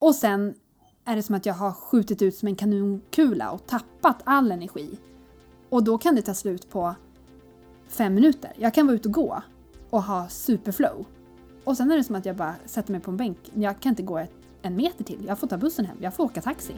Och 0.00 0.14
sen 0.14 0.54
är 1.04 1.16
det 1.16 1.22
som 1.22 1.34
att 1.34 1.46
jag 1.46 1.54
har 1.54 1.72
skjutit 1.72 2.22
ut 2.22 2.36
som 2.36 2.48
en 2.48 2.56
kanonkula 2.56 3.50
och 3.50 3.66
tappat 3.66 4.22
all 4.24 4.52
energi. 4.52 4.98
Och 5.68 5.84
då 5.84 5.98
kan 5.98 6.14
det 6.14 6.22
ta 6.22 6.34
slut 6.34 6.70
på 6.70 6.94
fem 7.88 8.14
minuter. 8.14 8.52
Jag 8.56 8.74
kan 8.74 8.86
vara 8.86 8.96
ute 8.96 9.08
och 9.08 9.14
gå 9.14 9.42
och 9.90 10.02
ha 10.02 10.28
superflow. 10.28 11.06
Och 11.64 11.76
sen 11.76 11.90
är 11.90 11.96
det 11.96 12.04
som 12.04 12.16
att 12.16 12.26
jag 12.26 12.36
bara 12.36 12.54
sätter 12.66 12.92
mig 12.92 13.00
på 13.00 13.10
en 13.10 13.16
bänk. 13.16 13.38
Jag 13.54 13.80
kan 13.80 13.90
inte 13.90 14.02
gå 14.02 14.18
ett, 14.18 14.32
en 14.62 14.76
meter 14.76 15.04
till. 15.04 15.24
Jag 15.26 15.38
får 15.38 15.46
ta 15.46 15.56
bussen 15.56 15.84
hem. 15.84 15.96
Jag 16.00 16.14
får 16.14 16.24
åka 16.24 16.42
taxi. 16.42 16.74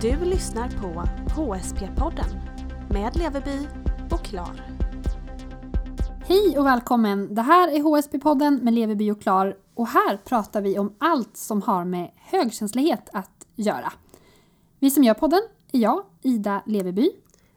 Du 0.00 0.24
lyssnar 0.24 0.68
på 0.68 1.02
HSP-podden 1.34 2.28
med 2.90 3.16
Leveby 3.16 3.68
Klar. 4.28 4.62
Hej 6.26 6.58
och 6.58 6.66
välkommen! 6.66 7.34
Det 7.34 7.42
här 7.42 7.68
är 7.68 7.78
HSP-podden 7.78 8.62
med 8.62 8.74
Leveby 8.74 9.10
och 9.10 9.22
Klar 9.22 9.56
och 9.74 9.88
här 9.88 10.16
pratar 10.16 10.60
vi 10.60 10.78
om 10.78 10.94
allt 10.98 11.36
som 11.36 11.62
har 11.62 11.84
med 11.84 12.10
högkänslighet 12.16 13.08
att 13.12 13.46
göra. 13.54 13.92
Vi 14.78 14.90
som 14.90 15.04
gör 15.04 15.14
podden 15.14 15.40
är 15.72 15.78
jag, 15.78 16.04
Ida 16.22 16.62
Leveby. 16.66 17.10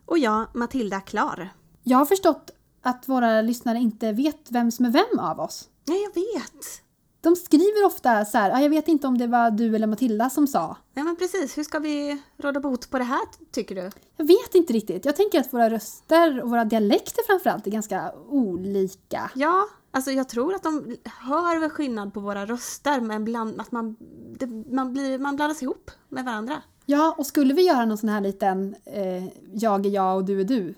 Och 0.05 0.17
jag, 0.17 0.47
Matilda 0.53 1.01
Klar. 1.01 1.49
Jag 1.83 1.97
har 1.97 2.05
förstått 2.05 2.51
att 2.81 3.07
våra 3.09 3.41
lyssnare 3.41 3.77
inte 3.77 4.11
vet 4.11 4.51
vem 4.51 4.71
som 4.71 4.85
är 4.85 4.89
vem 4.89 5.19
av 5.19 5.39
oss. 5.39 5.69
Nej, 5.87 6.03
jag 6.03 6.21
vet. 6.21 6.83
De 7.21 7.35
skriver 7.35 7.85
ofta 7.85 8.25
så 8.25 8.37
här, 8.37 8.51
"Ah, 8.51 8.59
jag 8.61 8.69
vet 8.69 8.87
inte 8.87 9.07
om 9.07 9.17
det 9.17 9.27
var 9.27 9.51
du 9.51 9.75
eller 9.75 9.87
Matilda 9.87 10.29
som 10.29 10.47
sa. 10.47 10.77
Nej, 10.93 11.05
men 11.05 11.15
precis. 11.15 11.57
Hur 11.57 11.63
ska 11.63 11.79
vi 11.79 12.21
råda 12.37 12.59
bot 12.59 12.89
på 12.89 12.97
det 12.97 13.03
här, 13.03 13.19
tycker 13.51 13.75
du? 13.75 13.89
Jag 14.17 14.25
vet 14.25 14.55
inte 14.55 14.73
riktigt. 14.73 15.05
Jag 15.05 15.15
tänker 15.15 15.39
att 15.39 15.53
våra 15.53 15.69
röster 15.69 16.41
och 16.41 16.49
våra 16.49 16.65
dialekter 16.65 17.23
framförallt 17.27 17.67
är 17.67 17.71
ganska 17.71 18.11
olika. 18.29 19.31
Ja, 19.35 19.67
alltså 19.91 20.11
jag 20.11 20.29
tror 20.29 20.53
att 20.55 20.63
de 20.63 20.95
hör 21.05 21.59
väl 21.59 21.69
skillnad 21.69 22.13
på 22.13 22.19
våra 22.19 22.45
röster, 22.45 23.01
men 23.01 23.23
bland, 23.25 23.61
att 23.61 23.71
man, 23.71 23.95
det, 24.39 24.47
man, 24.47 24.93
blir, 24.93 25.19
man 25.19 25.35
blandas 25.35 25.63
ihop 25.63 25.91
med 26.09 26.25
varandra. 26.25 26.61
Ja, 26.85 27.15
och 27.17 27.25
skulle 27.25 27.53
vi 27.53 27.61
göra 27.67 27.85
någon 27.85 27.97
sån 27.97 28.09
här 28.09 28.21
liten 28.21 28.75
eh, 28.85 29.25
jag 29.53 29.85
är 29.85 29.89
jag 29.89 30.15
och 30.17 30.25
du 30.25 30.39
är 30.39 30.43
du 30.45 30.75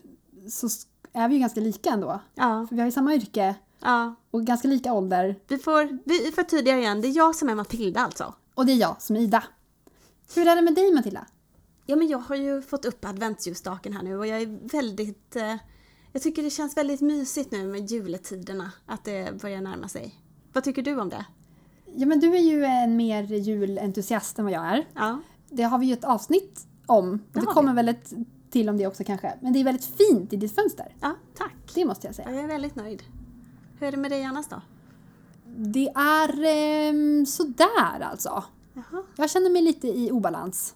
så 0.50 0.68
är 1.14 1.28
vi 1.28 1.34
ju 1.36 1.40
ganska 1.40 1.60
lika 1.60 1.90
ändå. 1.90 2.20
Ja, 2.36 2.66
För 2.70 2.76
vi 2.76 2.82
har 2.82 2.88
ju 2.88 2.92
samma 2.92 3.14
yrke 3.16 3.56
ja. 3.84 4.16
och 4.32 4.46
ganska 4.46 4.68
lika 4.68 4.94
ålder. 4.94 5.40
Vi 5.48 5.58
får 5.58 6.00
vi 6.06 6.32
förtydligar 6.32 6.78
igen, 6.78 7.02
det 7.02 7.08
är 7.08 7.18
jag 7.18 7.36
som 7.36 7.50
är 7.50 7.56
Matilda 7.56 8.00
alltså. 8.00 8.34
Och 8.54 8.66
det 8.66 8.72
är 8.72 8.78
jag 8.78 9.02
som 9.02 9.16
är 9.16 9.20
Ida. 9.20 9.44
Hur 10.36 10.48
är 10.48 10.56
det 10.56 10.62
med 10.62 10.76
dig 10.76 10.94
Matilda? 10.94 11.26
Ja, 11.86 11.96
men 11.96 12.08
jag 12.08 12.18
har 12.18 12.36
ju 12.36 12.62
fått 12.62 12.86
upp 12.86 13.06
adventsljusstaken 13.06 13.94
här 13.94 14.04
nu 14.04 14.18
och 14.18 14.28
jag 14.28 14.42
är 14.42 14.70
väldigt... 14.72 15.36
Eh, 15.36 15.56
jag 16.12 16.22
tycker 16.22 16.44
det 16.44 16.50
känns 16.50 16.78
väldigt 16.78 17.02
mysigt 17.02 17.52
nu 17.52 17.64
med 17.64 17.92
juletiderna, 17.92 18.72
att 18.86 19.04
det 19.04 19.42
börjar 19.42 19.62
närma 19.62 19.88
sig. 19.88 20.20
Vad 20.54 20.64
tycker 20.64 20.82
du 20.82 21.00
om 21.00 21.10
det? 21.10 21.26
Ja 21.96 22.06
men 22.06 22.20
du 22.20 22.36
är 22.36 22.42
ju 22.42 22.66
en 22.66 22.98
mer 22.98 23.24
julentusiast 23.24 24.40
än 24.40 24.46
vad 24.46 24.54
jag 24.54 24.66
är. 24.66 24.88
Ja. 24.94 25.20
Det 25.50 25.64
har 25.64 25.78
vi 25.78 25.86
ju 25.86 25.94
ett 25.94 26.04
avsnitt 26.04 26.68
om. 26.86 27.14
Och 27.14 27.20
Det 27.32 27.40
det 27.40 27.46
kommer 27.46 27.74
väl 27.74 27.90
ett 27.90 28.14
till 28.50 28.70
om 28.70 28.78
det 28.78 28.88
också 28.88 29.04
kanske. 29.04 29.34
Men 29.42 29.54
det 29.54 29.60
är 29.60 29.64
väldigt 29.64 29.86
fint 29.86 30.34
i 30.34 30.36
ditt 30.36 30.56
fönster. 30.56 30.96
Ja, 31.02 31.16
tack. 31.38 31.72
Det 31.76 31.86
måste 31.86 32.08
jag 32.08 32.16
säga. 32.16 32.32
Jag 32.32 32.44
är 32.44 32.48
väldigt 32.48 32.76
nöjd. 32.76 33.04
Hur 33.84 33.88
är 33.88 33.92
det 33.92 33.98
med 33.98 34.12
dig 34.12 34.24
annars 34.24 34.48
då? 34.48 34.62
Det 35.46 35.90
är 35.96 36.44
ehm, 36.46 37.26
sådär 37.26 38.00
alltså. 38.02 38.44
Jaha. 38.74 39.04
Jag 39.16 39.30
känner 39.30 39.50
mig 39.50 39.62
lite 39.62 39.88
i 39.88 40.12
obalans. 40.12 40.76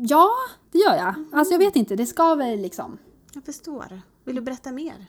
Ja, 0.00 0.30
det 0.72 0.78
gör 0.78 0.96
jag. 0.96 1.14
Alltså 1.32 1.54
jag 1.54 1.58
vet 1.58 1.76
inte, 1.76 1.96
det 1.96 2.06
ska 2.06 2.34
väl 2.34 2.60
liksom. 2.60 2.98
Jag 3.34 3.44
förstår. 3.44 4.00
Vill 4.24 4.36
du 4.36 4.40
berätta 4.40 4.72
mer? 4.72 5.06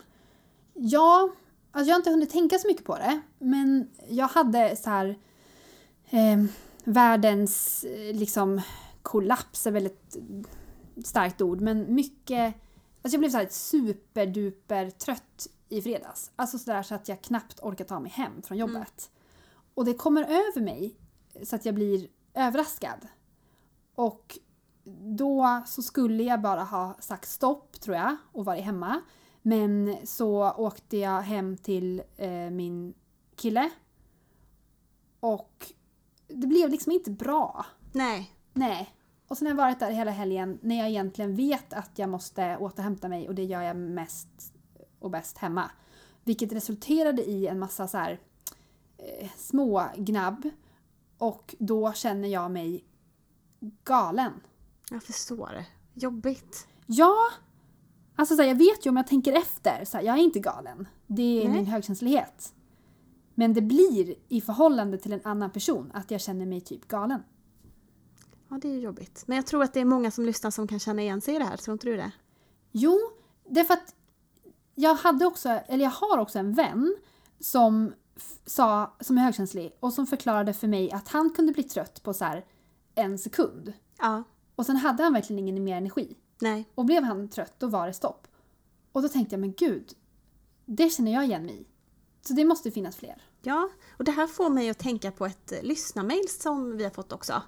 Ja, 0.73 1.29
alltså 1.71 1.89
jag 1.89 1.95
har 1.95 1.99
inte 1.99 2.09
hunnit 2.09 2.29
tänka 2.29 2.59
så 2.59 2.67
mycket 2.67 2.85
på 2.85 2.95
det. 2.95 3.21
Men 3.39 3.89
jag 4.09 4.27
hade 4.27 4.75
så 4.75 4.89
här 4.89 5.17
eh, 6.09 6.43
världens 6.83 7.83
eh, 7.83 8.15
liksom 8.15 8.61
kollaps 9.01 9.67
är 9.67 9.71
väl 9.71 9.85
ett 9.85 10.17
starkt 11.03 11.41
ord, 11.41 11.61
men 11.61 11.95
mycket 11.95 12.55
Alltså 13.01 13.15
jag 13.15 13.19
blev 13.19 13.29
så 13.29 13.37
här 13.37 13.47
superduper 13.49 14.89
trött 14.89 15.47
i 15.69 15.81
fredags. 15.81 16.31
Alltså 16.35 16.59
sådär 16.59 16.83
så 16.83 16.95
att 16.95 17.09
jag 17.09 17.21
knappt 17.21 17.59
orkar 17.61 17.85
ta 17.85 17.99
mig 17.99 18.11
hem 18.11 18.41
från 18.41 18.57
jobbet. 18.57 19.11
Och 19.73 19.85
det 19.85 19.93
kommer 19.93 20.23
över 20.23 20.61
mig 20.61 20.95
så 21.43 21.55
att 21.55 21.65
jag 21.65 21.75
blir 21.75 22.07
överraskad. 22.33 23.07
Och 23.95 24.39
då 25.17 25.63
så 25.65 25.81
skulle 25.81 26.23
jag 26.23 26.41
bara 26.41 26.63
ha 26.63 26.95
sagt 26.99 27.29
stopp 27.29 27.81
tror 27.81 27.95
jag 27.95 28.15
och 28.31 28.45
varit 28.45 28.63
hemma. 28.63 29.01
Men 29.41 29.97
så 30.03 30.51
åkte 30.51 30.97
jag 30.97 31.21
hem 31.21 31.57
till 31.57 32.03
eh, 32.17 32.49
min 32.51 32.93
kille. 33.35 33.69
Och 35.19 35.73
det 36.27 36.47
blev 36.47 36.69
liksom 36.69 36.91
inte 36.91 37.11
bra. 37.11 37.65
Nej. 37.91 38.31
Nej. 38.53 38.95
Och 39.27 39.37
sen 39.37 39.47
har 39.47 39.51
jag 39.51 39.57
varit 39.57 39.79
där 39.79 39.91
hela 39.91 40.11
helgen 40.11 40.59
när 40.61 40.77
jag 40.77 40.89
egentligen 40.89 41.35
vet 41.35 41.73
att 41.73 41.91
jag 41.95 42.09
måste 42.09 42.57
återhämta 42.57 43.09
mig 43.09 43.27
och 43.27 43.35
det 43.35 43.43
gör 43.43 43.61
jag 43.61 43.75
mest 43.75 44.53
och 44.99 45.11
bäst 45.11 45.37
hemma. 45.37 45.71
Vilket 46.23 46.51
resulterade 46.51 47.29
i 47.29 47.47
en 47.47 47.59
massa 47.59 47.87
så 47.87 47.97
här 47.97 48.19
eh, 48.97 49.29
små 49.37 49.83
gnabb 49.95 50.49
och 51.17 51.55
då 51.59 51.93
känner 51.93 52.27
jag 52.27 52.51
mig 52.51 52.83
galen. 53.83 54.31
Jag 54.91 55.03
förstår. 55.03 55.63
Jobbigt. 55.93 56.67
Ja, 56.85 57.15
alltså 58.15 58.35
så 58.35 58.41
här, 58.41 58.49
jag 58.49 58.57
vet 58.57 58.85
ju 58.85 58.89
om 58.89 58.97
jag 58.97 59.07
tänker 59.07 59.33
efter, 59.33 59.85
så 59.85 59.97
här, 59.97 60.03
jag 60.03 60.17
är 60.17 60.23
inte 60.23 60.39
galen. 60.39 60.87
Det 61.07 61.41
är 61.43 61.49
Nej. 61.49 61.57
min 61.57 61.65
högkänslighet. 61.65 62.53
Men 63.35 63.53
det 63.53 63.61
blir 63.61 64.15
i 64.27 64.41
förhållande 64.41 64.97
till 64.97 65.13
en 65.13 65.21
annan 65.23 65.51
person 65.51 65.91
att 65.93 66.11
jag 66.11 66.21
känner 66.21 66.45
mig 66.45 66.61
typ 66.61 66.87
galen. 66.87 67.23
Ja, 68.49 68.57
det 68.61 68.67
är 68.67 68.79
jobbigt. 68.79 69.23
Men 69.27 69.35
jag 69.35 69.47
tror 69.47 69.63
att 69.63 69.73
det 69.73 69.79
är 69.79 69.85
många 69.85 70.11
som 70.11 70.25
lyssnar 70.25 70.51
som 70.51 70.67
kan 70.67 70.79
känna 70.79 71.01
igen 71.01 71.21
sig 71.21 71.35
i 71.35 71.39
det 71.39 71.45
här. 71.45 71.57
Tror 71.57 71.73
inte 71.73 71.87
du 71.87 71.95
det? 71.97 72.11
Jo, 72.71 72.99
det 73.49 73.59
är 73.59 73.63
för 73.63 73.73
att 73.73 73.95
jag 74.79 74.95
hade 74.95 75.25
också, 75.25 75.49
eller 75.49 75.83
jag 75.83 75.91
har 75.91 76.17
också 76.17 76.39
en 76.39 76.53
vän 76.53 76.95
som 77.39 77.93
sa, 78.45 78.93
som 78.99 79.17
är 79.17 79.21
högkänslig 79.21 79.77
och 79.79 79.93
som 79.93 80.07
förklarade 80.07 80.53
för 80.53 80.67
mig 80.67 80.91
att 80.91 81.07
han 81.07 81.29
kunde 81.29 81.53
bli 81.53 81.63
trött 81.63 82.03
på 82.03 82.13
så 82.13 82.25
här 82.25 82.45
en 82.95 83.17
sekund. 83.17 83.73
Ja. 83.97 84.23
Och 84.55 84.65
sen 84.65 84.75
hade 84.75 85.03
han 85.03 85.13
verkligen 85.13 85.39
ingen 85.39 85.63
mer 85.63 85.77
energi. 85.77 86.17
Nej. 86.41 86.69
Och 86.75 86.85
blev 86.85 87.03
han 87.03 87.29
trött, 87.29 87.53
då 87.57 87.67
var 87.67 87.87
det 87.87 87.93
stopp. 87.93 88.27
Och 88.91 89.01
då 89.01 89.09
tänkte 89.09 89.33
jag, 89.33 89.39
men 89.39 89.53
gud, 89.53 89.93
det 90.65 90.89
känner 90.89 91.13
jag 91.13 91.25
igen 91.25 91.45
mig 91.45 91.61
i. 91.61 91.65
Så 92.21 92.33
det 92.33 92.45
måste 92.45 92.71
finnas 92.71 92.95
fler. 92.95 93.21
Ja, 93.41 93.69
och 93.97 94.03
det 94.03 94.11
här 94.11 94.27
får 94.27 94.49
mig 94.49 94.69
att 94.69 94.79
tänka 94.79 95.11
på 95.11 95.25
ett 95.25 95.51
eh, 95.51 95.61
lyssnarmail 95.63 96.29
som 96.29 96.77
vi 96.77 96.83
har 96.83 96.91
fått 96.91 97.11
också. 97.11 97.41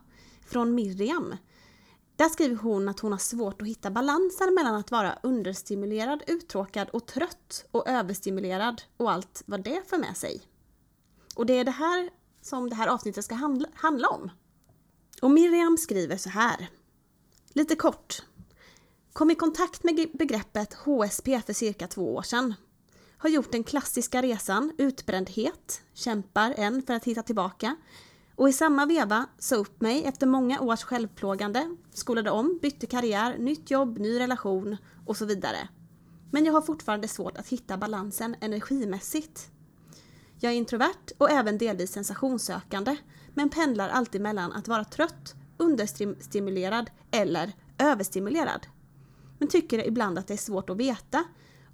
Från 0.45 0.75
Miriam. 0.75 1.35
Där 2.21 2.29
skriver 2.29 2.55
hon 2.55 2.89
att 2.89 2.99
hon 2.99 3.11
har 3.11 3.19
svårt 3.19 3.61
att 3.61 3.67
hitta 3.67 3.91
balansen 3.91 4.53
mellan 4.53 4.75
att 4.75 4.91
vara 4.91 5.19
understimulerad, 5.23 6.23
uttråkad 6.27 6.89
och 6.89 7.05
trött 7.05 7.65
och 7.71 7.87
överstimulerad 7.87 8.81
och 8.97 9.11
allt 9.11 9.43
vad 9.45 9.63
det 9.63 9.89
för 9.89 9.97
med 9.97 10.17
sig. 10.17 10.41
Och 11.35 11.45
det 11.45 11.53
är 11.53 11.63
det 11.63 11.71
här 11.71 12.09
som 12.41 12.69
det 12.69 12.75
här 12.75 12.87
avsnittet 12.87 13.25
ska 13.25 13.35
handla, 13.35 13.67
handla 13.73 14.07
om. 14.07 14.29
Och 15.21 15.31
Miriam 15.31 15.77
skriver 15.77 16.17
så 16.17 16.29
här. 16.29 16.69
Lite 17.53 17.75
kort. 17.75 18.23
Kom 19.13 19.31
i 19.31 19.35
kontakt 19.35 19.83
med 19.83 20.09
begreppet 20.13 20.73
HSP 20.73 21.41
för 21.45 21.53
cirka 21.53 21.87
två 21.87 22.15
år 22.15 22.21
sedan. 22.21 22.53
Har 23.17 23.29
gjort 23.29 23.51
den 23.51 23.63
klassiska 23.63 24.21
resan, 24.21 24.71
utbrändhet, 24.77 25.81
kämpar 25.93 26.53
än 26.57 26.81
för 26.81 26.93
att 26.93 27.05
hitta 27.05 27.23
tillbaka. 27.23 27.75
Och 28.41 28.49
i 28.49 28.53
samma 28.53 28.85
veva 28.85 29.27
sa 29.39 29.55
upp 29.55 29.81
mig 29.81 30.05
efter 30.05 30.27
många 30.27 30.61
års 30.61 30.83
självplågande, 30.83 31.75
skolade 31.93 32.31
om, 32.31 32.59
bytte 32.61 32.85
karriär, 32.85 33.37
nytt 33.37 33.71
jobb, 33.71 33.99
ny 33.99 34.19
relation 34.19 34.77
och 35.05 35.17
så 35.17 35.25
vidare. 35.25 35.69
Men 36.31 36.45
jag 36.45 36.53
har 36.53 36.61
fortfarande 36.61 37.07
svårt 37.07 37.37
att 37.37 37.47
hitta 37.47 37.77
balansen 37.77 38.35
energimässigt. 38.41 39.51
Jag 40.39 40.51
är 40.51 40.57
introvert 40.57 41.11
och 41.17 41.31
även 41.31 41.57
delvis 41.57 41.91
sensationssökande, 41.91 42.97
men 43.33 43.49
pendlar 43.49 43.89
alltid 43.89 44.21
mellan 44.21 44.51
att 44.51 44.67
vara 44.67 44.83
trött, 44.83 45.35
understimulerad 45.57 46.89
eller 47.11 47.51
överstimulerad. 47.77 48.67
Men 49.39 49.47
tycker 49.47 49.87
ibland 49.87 50.19
att 50.19 50.27
det 50.27 50.33
är 50.33 50.37
svårt 50.37 50.69
att 50.69 50.77
veta 50.77 51.23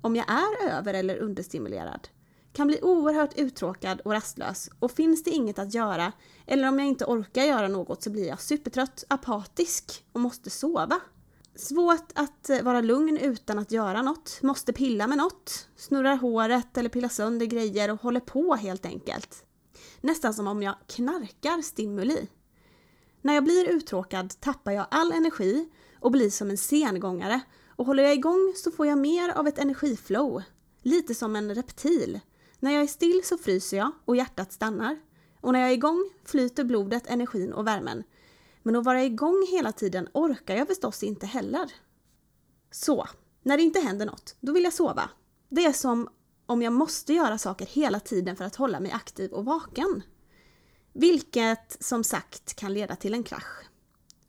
om 0.01 0.15
jag 0.15 0.25
är 0.30 0.69
över 0.71 0.94
eller 0.94 1.18
understimulerad. 1.18 2.07
Kan 2.57 2.68
bli 2.68 2.80
oerhört 2.81 3.38
uttråkad 3.38 4.01
och 4.01 4.12
rastlös 4.12 4.69
och 4.80 4.92
finns 4.92 5.24
det 5.24 5.30
inget 5.30 5.59
att 5.59 5.74
göra 5.74 6.12
eller 6.45 6.68
om 6.68 6.80
jag 6.80 6.88
inte 6.88 7.06
orkar 7.06 7.44
göra 7.44 7.68
något 7.68 8.04
så 8.04 8.09
blir 8.09 8.27
jag 8.27 8.42
supertrött, 8.42 9.04
apatisk 9.07 10.06
och 10.12 10.19
måste 10.19 10.50
sova. 10.50 11.00
Svårt 11.56 12.12
att 12.15 12.50
eh, 12.50 12.62
vara 12.62 12.81
lugn 12.81 13.18
utan 13.18 13.59
att 13.59 13.71
göra 13.71 14.01
något, 14.01 14.39
måste 14.42 14.74
pilla 14.74 15.07
med 15.07 15.18
något, 15.18 15.68
snurrar 15.75 16.15
håret 16.15 16.77
eller 16.77 16.89
pillar 16.89 17.09
sönder 17.09 17.45
grejer 17.45 17.92
och 17.92 18.01
håller 18.01 18.19
på 18.19 18.56
helt 18.56 18.86
enkelt. 18.86 19.44
Nästan 20.01 20.33
som 20.33 20.48
om 20.48 20.63
jag 20.63 20.75
knarkar 20.88 21.62
stimuli. 21.62 22.27
När 23.21 23.33
jag 23.33 23.44
blir 23.44 23.69
uttråkad 23.69 24.39
tappar 24.39 24.71
jag 24.71 24.86
all 24.92 25.12
energi 25.12 25.69
och 26.00 26.12
blir 26.12 26.30
som 26.30 26.50
en 26.50 26.57
sengångare 26.57 27.42
och 27.68 27.86
håller 27.86 28.03
jag 28.03 28.13
igång 28.13 28.53
så 28.56 28.71
får 28.71 28.88
jag 28.88 28.98
mer 28.98 29.30
av 29.30 29.48
ett 29.48 29.60
energiflow. 29.60 30.44
lite 30.81 31.15
som 31.15 31.36
en 31.36 31.56
reptil. 31.56 32.19
När 32.59 32.71
jag 32.71 32.83
är 32.83 32.88
still 32.88 33.21
så 33.24 33.38
fryser 33.38 33.77
jag 33.77 33.92
och 34.06 34.15
hjärtat 34.15 34.51
stannar. 34.51 35.00
Och 35.42 35.54
när 35.54 35.59
jag 35.59 35.69
är 35.69 35.74
igång 35.74 36.09
flyter 36.24 36.63
blodet, 36.63 37.07
energin 37.07 37.54
och 37.54 37.68
värmen. 37.68 38.04
Men 38.63 38.75
att 38.75 38.86
vara 38.86 39.04
igång 39.04 39.48
hela 39.51 39.71
tiden 39.71 40.07
orkar 40.13 40.56
jag 40.56 40.68
förstås 40.68 41.04
inte 41.04 41.25
heller. 41.25 41.71
Så, 42.71 43.07
när 43.44 43.57
det 43.57 43.63
inte 43.63 43.80
händer 43.80 44.06
något, 44.06 44.36
då 44.39 44.51
vill 44.51 44.63
jag 44.63 44.74
sova. 44.74 45.09
Det 45.50 45.65
är 45.65 45.74
som 45.74 46.09
om 46.45 46.62
jag 46.62 46.74
måste 46.74 47.13
göra 47.13 47.38
saker 47.38 47.65
hela 47.65 48.00
tiden 48.00 48.36
för 48.36 48.45
att 48.45 48.56
hålla 48.56 48.80
mig 48.80 48.92
aktiv 48.92 49.31
och 49.31 49.45
vaken. 49.45 50.03
Vilket 50.94 51.77
som 51.80 52.03
sagt 52.03 52.53
kan 52.53 52.74
leda 52.74 52.95
till 52.95 53.13
en 53.13 53.24
krasch. 53.24 53.65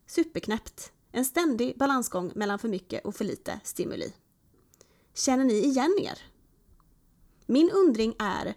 Superknäppt. 0.06 0.92
En 1.12 1.24
ständig 1.24 1.78
balansgång 1.78 2.32
mellan 2.34 2.58
för 2.58 2.68
mycket 2.68 3.04
och 3.04 3.14
för 3.14 3.24
lite 3.24 3.60
stimuli. 3.64 4.12
Känner 5.14 5.44
ni 5.44 5.54
igen 5.54 5.98
er? 6.02 6.18
Min 7.50 7.70
undring 7.70 8.14
är 8.18 8.54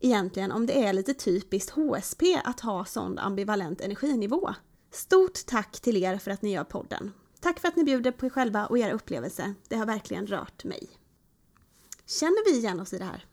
egentligen 0.00 0.52
om 0.52 0.66
det 0.66 0.84
är 0.84 0.92
lite 0.92 1.14
typiskt 1.14 1.70
HSP 1.70 2.22
att 2.44 2.60
ha 2.60 2.84
sån 2.84 3.18
ambivalent 3.18 3.80
energinivå. 3.80 4.54
Stort 4.90 5.46
tack 5.46 5.80
till 5.80 5.96
er 5.96 6.18
för 6.18 6.30
att 6.30 6.42
ni 6.42 6.52
gör 6.52 6.64
podden. 6.64 7.12
Tack 7.40 7.60
för 7.60 7.68
att 7.68 7.76
ni 7.76 7.84
bjuder 7.84 8.10
på 8.12 8.26
er 8.26 8.30
själva 8.30 8.66
och 8.66 8.78
era 8.78 8.92
upplevelser. 8.92 9.54
Det 9.68 9.76
har 9.76 9.86
verkligen 9.86 10.26
rört 10.26 10.64
mig. 10.64 10.88
Känner 12.06 12.50
vi 12.50 12.58
igen 12.58 12.80
oss 12.80 12.92
i 12.92 12.98
det 12.98 13.04
här? 13.04 13.24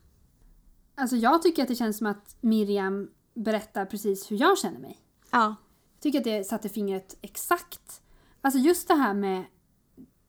Alltså 0.95 1.15
jag 1.15 1.41
tycker 1.41 1.61
att 1.61 1.67
det 1.67 1.75
känns 1.75 1.97
som 1.97 2.07
att 2.07 2.35
Miriam 2.41 3.09
berättar 3.33 3.85
precis 3.85 4.31
hur 4.31 4.37
jag 4.37 4.57
känner 4.57 4.79
mig. 4.79 4.99
Ja. 5.31 5.55
Jag 5.93 6.01
tycker 6.01 6.17
att 6.17 6.23
det 6.23 6.43
satte 6.43 6.69
fingret 6.69 7.17
exakt. 7.21 8.01
Alltså 8.41 8.59
just 8.59 8.87
det 8.87 8.95
här 8.95 9.13
med, 9.13 9.43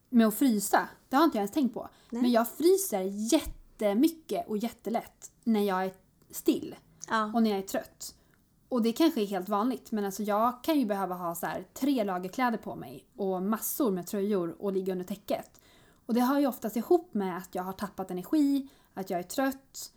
med 0.08 0.26
att 0.26 0.34
frysa, 0.34 0.88
det 1.08 1.16
har 1.16 1.24
inte 1.24 1.36
jag 1.36 1.42
ens 1.42 1.52
tänkt 1.52 1.74
på. 1.74 1.88
Nej. 2.10 2.22
Men 2.22 2.32
jag 2.32 2.48
fryser 2.48 3.02
jättemycket 3.78 4.48
och 4.48 4.58
jättelätt 4.58 5.32
när 5.44 5.60
jag 5.60 5.84
är 5.84 5.92
still 6.30 6.76
Ja. 7.08 7.30
och 7.34 7.42
när 7.42 7.50
jag 7.50 7.58
är 7.58 7.62
trött. 7.62 8.14
Och 8.68 8.82
det 8.82 8.92
kanske 8.92 9.22
är 9.22 9.26
helt 9.26 9.48
vanligt 9.48 9.92
men 9.92 10.04
alltså 10.04 10.22
jag 10.22 10.64
kan 10.64 10.78
ju 10.78 10.86
behöva 10.86 11.14
ha 11.14 11.34
så 11.34 11.46
här 11.46 11.64
tre 11.74 12.04
lager 12.04 12.28
kläder 12.28 12.58
på 12.58 12.74
mig 12.76 13.06
och 13.16 13.42
massor 13.42 13.90
med 13.90 14.06
tröjor 14.06 14.56
och 14.58 14.72
ligga 14.72 14.92
under 14.92 15.04
täcket. 15.04 15.60
Och 16.06 16.14
det 16.14 16.20
hör 16.20 16.38
ju 16.38 16.46
oftast 16.46 16.76
ihop 16.76 17.14
med 17.14 17.36
att 17.36 17.54
jag 17.54 17.62
har 17.62 17.72
tappat 17.72 18.10
energi, 18.10 18.68
att 18.94 19.10
jag 19.10 19.20
är 19.20 19.24
trött. 19.24 19.92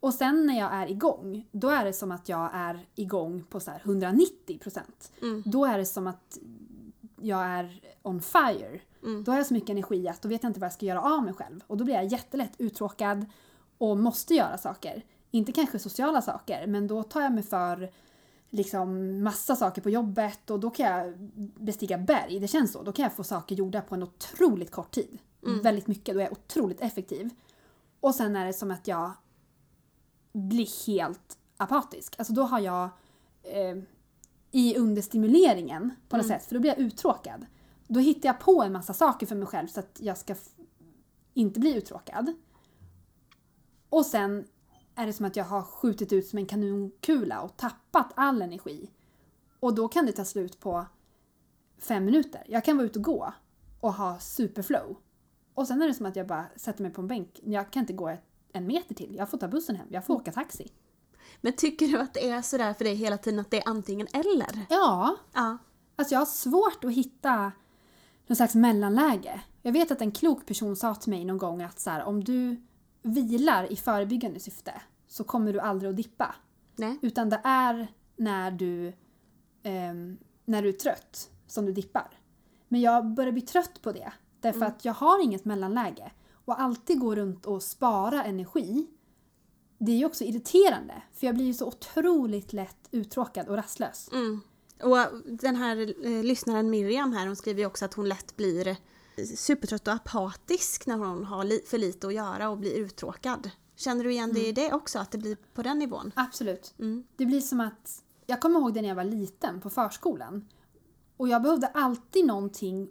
Och 0.00 0.14
sen 0.14 0.46
när 0.46 0.58
jag 0.58 0.74
är 0.74 0.90
igång, 0.90 1.48
då 1.52 1.68
är 1.68 1.84
det 1.84 1.92
som 1.92 2.12
att 2.12 2.28
jag 2.28 2.50
är 2.52 2.86
igång 2.94 3.44
på 3.50 3.60
så 3.60 3.70
här 3.70 3.80
190 3.84 4.58
procent. 4.58 5.12
Mm. 5.22 5.42
Då 5.46 5.64
är 5.64 5.78
det 5.78 5.86
som 5.86 6.06
att 6.06 6.38
jag 7.20 7.44
är 7.44 7.80
on 8.02 8.22
fire. 8.22 8.80
Mm. 9.04 9.24
Då 9.24 9.32
har 9.32 9.36
jag 9.36 9.46
så 9.46 9.54
mycket 9.54 9.70
energi 9.70 10.08
att 10.08 10.22
då 10.22 10.28
vet 10.28 10.42
jag 10.42 10.50
inte 10.50 10.60
vad 10.60 10.66
jag 10.66 10.72
ska 10.72 10.86
göra 10.86 11.02
av 11.02 11.24
mig 11.24 11.34
själv. 11.34 11.60
Och 11.66 11.76
då 11.76 11.84
blir 11.84 11.94
jag 11.94 12.06
jättelätt 12.06 12.52
uttråkad 12.58 13.26
och 13.78 13.98
måste 13.98 14.34
göra 14.34 14.58
saker. 14.58 15.04
Inte 15.30 15.52
kanske 15.52 15.78
sociala 15.78 16.22
saker, 16.22 16.66
men 16.66 16.86
då 16.86 17.02
tar 17.02 17.20
jag 17.20 17.32
mig 17.32 17.42
för 17.42 17.90
liksom 18.50 19.22
massa 19.22 19.56
saker 19.56 19.82
på 19.82 19.90
jobbet 19.90 20.50
och 20.50 20.60
då 20.60 20.70
kan 20.70 20.86
jag 20.86 21.18
bestiga 21.64 21.98
berg. 21.98 22.40
Det 22.40 22.48
känns 22.48 22.72
så. 22.72 22.82
Då 22.82 22.92
kan 22.92 23.02
jag 23.02 23.12
få 23.12 23.24
saker 23.24 23.54
gjorda 23.54 23.80
på 23.80 23.94
en 23.94 24.02
otroligt 24.02 24.70
kort 24.70 24.90
tid. 24.90 25.18
Väldigt 25.62 25.86
mycket. 25.86 26.14
Då 26.14 26.20
är 26.20 26.24
jag 26.24 26.32
otroligt 26.32 26.80
effektiv. 26.80 27.30
Och 28.00 28.14
sen 28.14 28.36
är 28.36 28.46
det 28.46 28.52
som 28.52 28.70
att 28.70 28.88
jag 28.88 29.12
blir 30.32 30.86
helt 30.86 31.38
apatisk. 31.56 32.14
Alltså 32.18 32.32
då 32.32 32.42
har 32.42 32.60
jag 32.60 32.88
eh, 33.42 33.76
i 34.50 34.76
understimuleringen 34.76 35.90
på 36.08 36.16
något 36.16 36.26
sätt, 36.26 36.44
för 36.44 36.54
då 36.54 36.60
blir 36.60 36.70
jag 36.70 36.78
uttråkad. 36.78 37.46
Då 37.94 38.00
hittar 38.00 38.28
jag 38.28 38.40
på 38.40 38.62
en 38.62 38.72
massa 38.72 38.94
saker 38.94 39.26
för 39.26 39.34
mig 39.36 39.46
själv 39.46 39.66
så 39.66 39.80
att 39.80 39.98
jag 40.00 40.18
ska 40.18 40.34
inte 41.34 41.60
bli 41.60 41.74
uttråkad. 41.76 42.32
Och 43.88 44.06
sen 44.06 44.46
är 44.94 45.06
det 45.06 45.12
som 45.12 45.26
att 45.26 45.36
jag 45.36 45.44
har 45.44 45.62
skjutit 45.62 46.12
ut 46.12 46.26
som 46.26 46.38
en 46.38 46.46
kanonkula 46.46 47.40
och 47.40 47.56
tappat 47.56 48.12
all 48.16 48.42
energi. 48.42 48.90
Och 49.60 49.74
då 49.74 49.88
kan 49.88 50.06
det 50.06 50.12
ta 50.12 50.24
slut 50.24 50.60
på 50.60 50.86
fem 51.78 52.04
minuter. 52.04 52.42
Jag 52.48 52.64
kan 52.64 52.76
vara 52.76 52.86
ute 52.86 52.98
och 52.98 53.04
gå 53.04 53.32
och 53.80 53.92
ha 53.94 54.18
superflow. 54.18 54.96
Och 55.54 55.66
sen 55.68 55.82
är 55.82 55.88
det 55.88 55.94
som 55.94 56.06
att 56.06 56.16
jag 56.16 56.26
bara 56.26 56.44
sätter 56.56 56.82
mig 56.82 56.92
på 56.92 57.00
en 57.00 57.08
bänk. 57.08 57.40
Jag 57.44 57.70
kan 57.70 57.80
inte 57.80 57.92
gå 57.92 58.08
ett- 58.08 58.24
en 58.52 58.66
meter 58.66 58.94
till. 58.94 59.14
Jag 59.14 59.30
får 59.30 59.38
ta 59.38 59.48
bussen 59.48 59.76
hem. 59.76 59.86
Jag 59.90 60.06
får 60.06 60.14
åka 60.14 60.32
taxi. 60.32 60.72
Men 61.40 61.52
tycker 61.52 61.86
du 61.88 61.98
att 61.98 62.14
det 62.14 62.28
är 62.30 62.42
sådär 62.42 62.74
för 62.74 62.84
dig 62.84 62.94
hela 62.94 63.18
tiden 63.18 63.40
att 63.40 63.50
det 63.50 63.58
är 63.62 63.68
antingen 63.68 64.06
eller? 64.12 64.66
Ja, 64.70 65.16
Ja. 65.34 65.58
Alltså 65.96 66.14
jag 66.14 66.20
har 66.20 66.26
svårt 66.26 66.84
att 66.84 66.92
hitta 66.92 67.52
någon 68.26 68.36
slags 68.36 68.54
mellanläge. 68.54 69.40
Jag 69.62 69.72
vet 69.72 69.90
att 69.90 70.00
en 70.00 70.12
klok 70.12 70.46
person 70.46 70.76
sa 70.76 70.94
till 70.94 71.10
mig 71.10 71.24
någon 71.24 71.38
gång 71.38 71.62
att 71.62 71.80
så 71.80 71.90
här, 71.90 72.04
om 72.04 72.24
du 72.24 72.62
vilar 73.02 73.72
i 73.72 73.76
förebyggande 73.76 74.40
syfte 74.40 74.72
så 75.08 75.24
kommer 75.24 75.52
du 75.52 75.60
aldrig 75.60 75.90
att 75.90 75.96
dippa. 75.96 76.34
Nej. 76.76 76.98
Utan 77.02 77.30
det 77.30 77.40
är 77.44 77.88
när 78.16 78.50
du, 78.50 78.92
ehm, 79.62 80.18
när 80.44 80.62
du 80.62 80.68
är 80.68 80.72
trött 80.72 81.30
som 81.46 81.66
du 81.66 81.72
dippar. 81.72 82.18
Men 82.68 82.80
jag 82.80 83.06
börjar 83.06 83.32
bli 83.32 83.42
trött 83.42 83.82
på 83.82 83.92
det. 83.92 84.12
Därför 84.40 84.64
att 84.64 84.84
jag 84.84 84.92
har 84.92 85.22
inget 85.22 85.44
mellanläge. 85.44 86.12
Och 86.44 86.60
alltid 86.60 87.00
gå 87.00 87.14
runt 87.14 87.46
och 87.46 87.62
spara 87.62 88.24
energi. 88.24 88.86
Det 89.78 89.92
är 89.92 89.96
ju 89.96 90.04
också 90.04 90.24
irriterande. 90.24 91.02
För 91.12 91.26
jag 91.26 91.34
blir 91.34 91.44
ju 91.44 91.54
så 91.54 91.66
otroligt 91.66 92.52
lätt 92.52 92.88
uttråkad 92.90 93.48
och 93.48 93.56
rastlös. 93.56 94.08
Mm. 94.12 94.40
Och 94.82 94.98
den 95.24 95.56
här 95.56 96.06
eh, 96.06 96.22
lyssnaren 96.22 96.70
Miriam 96.70 97.12
här, 97.12 97.26
hon 97.26 97.36
skriver 97.36 97.60
ju 97.60 97.66
också 97.66 97.84
att 97.84 97.94
hon 97.94 98.08
lätt 98.08 98.36
blir 98.36 98.76
supertrött 99.36 99.88
och 99.88 99.94
apatisk 99.94 100.86
när 100.86 100.96
hon 100.96 101.24
har 101.24 101.44
li- 101.44 101.64
för 101.66 101.78
lite 101.78 102.06
att 102.06 102.14
göra 102.14 102.48
och 102.48 102.58
blir 102.58 102.72
uttråkad. 102.74 103.50
Känner 103.76 104.04
du 104.04 104.12
igen 104.12 104.32
det 104.32 104.46
i 104.46 104.52
det 104.52 104.72
också, 104.72 104.98
att 104.98 105.10
det 105.10 105.18
blir 105.18 105.36
på 105.54 105.62
den 105.62 105.78
nivån? 105.78 106.12
Absolut. 106.16 106.74
Mm. 106.78 107.04
Det 107.16 107.26
blir 107.26 107.40
som 107.40 107.60
att... 107.60 108.02
Jag 108.26 108.40
kommer 108.40 108.60
ihåg 108.60 108.74
det 108.74 108.82
när 108.82 108.88
jag 108.88 108.96
var 108.96 109.04
liten 109.04 109.60
på 109.60 109.70
förskolan. 109.70 110.48
Och 111.16 111.28
jag 111.28 111.42
behövde 111.42 111.66
alltid 111.66 112.26
någonting 112.26 112.90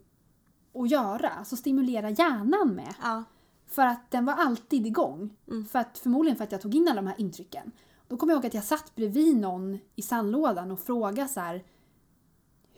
att 0.75 0.89
göra, 0.91 1.29
alltså 1.29 1.56
stimulera 1.56 2.09
hjärnan 2.09 2.75
med. 2.75 2.94
Ja. 3.01 3.24
För 3.68 3.86
att 3.86 4.12
den 4.12 4.25
var 4.25 4.33
alltid 4.33 4.88
igång. 4.88 5.36
Mm. 5.47 5.65
För 5.65 5.79
att, 5.79 5.97
förmodligen 5.97 6.38
för 6.38 6.44
att 6.44 6.51
jag 6.51 6.62
tog 6.62 6.75
in 6.75 6.88
alla 6.88 7.01
de 7.01 7.07
här 7.07 7.21
intrycken. 7.21 7.71
Då 8.07 8.18
kommer 8.18 8.33
jag 8.33 8.38
ihåg 8.38 8.45
att 8.45 8.53
jag 8.53 8.63
satt 8.63 8.95
bredvid 8.95 9.38
någon 9.38 9.79
i 9.95 10.01
sandlådan 10.01 10.71
och 10.71 10.79
frågade 10.79 11.29
så 11.29 11.39
här. 11.39 11.63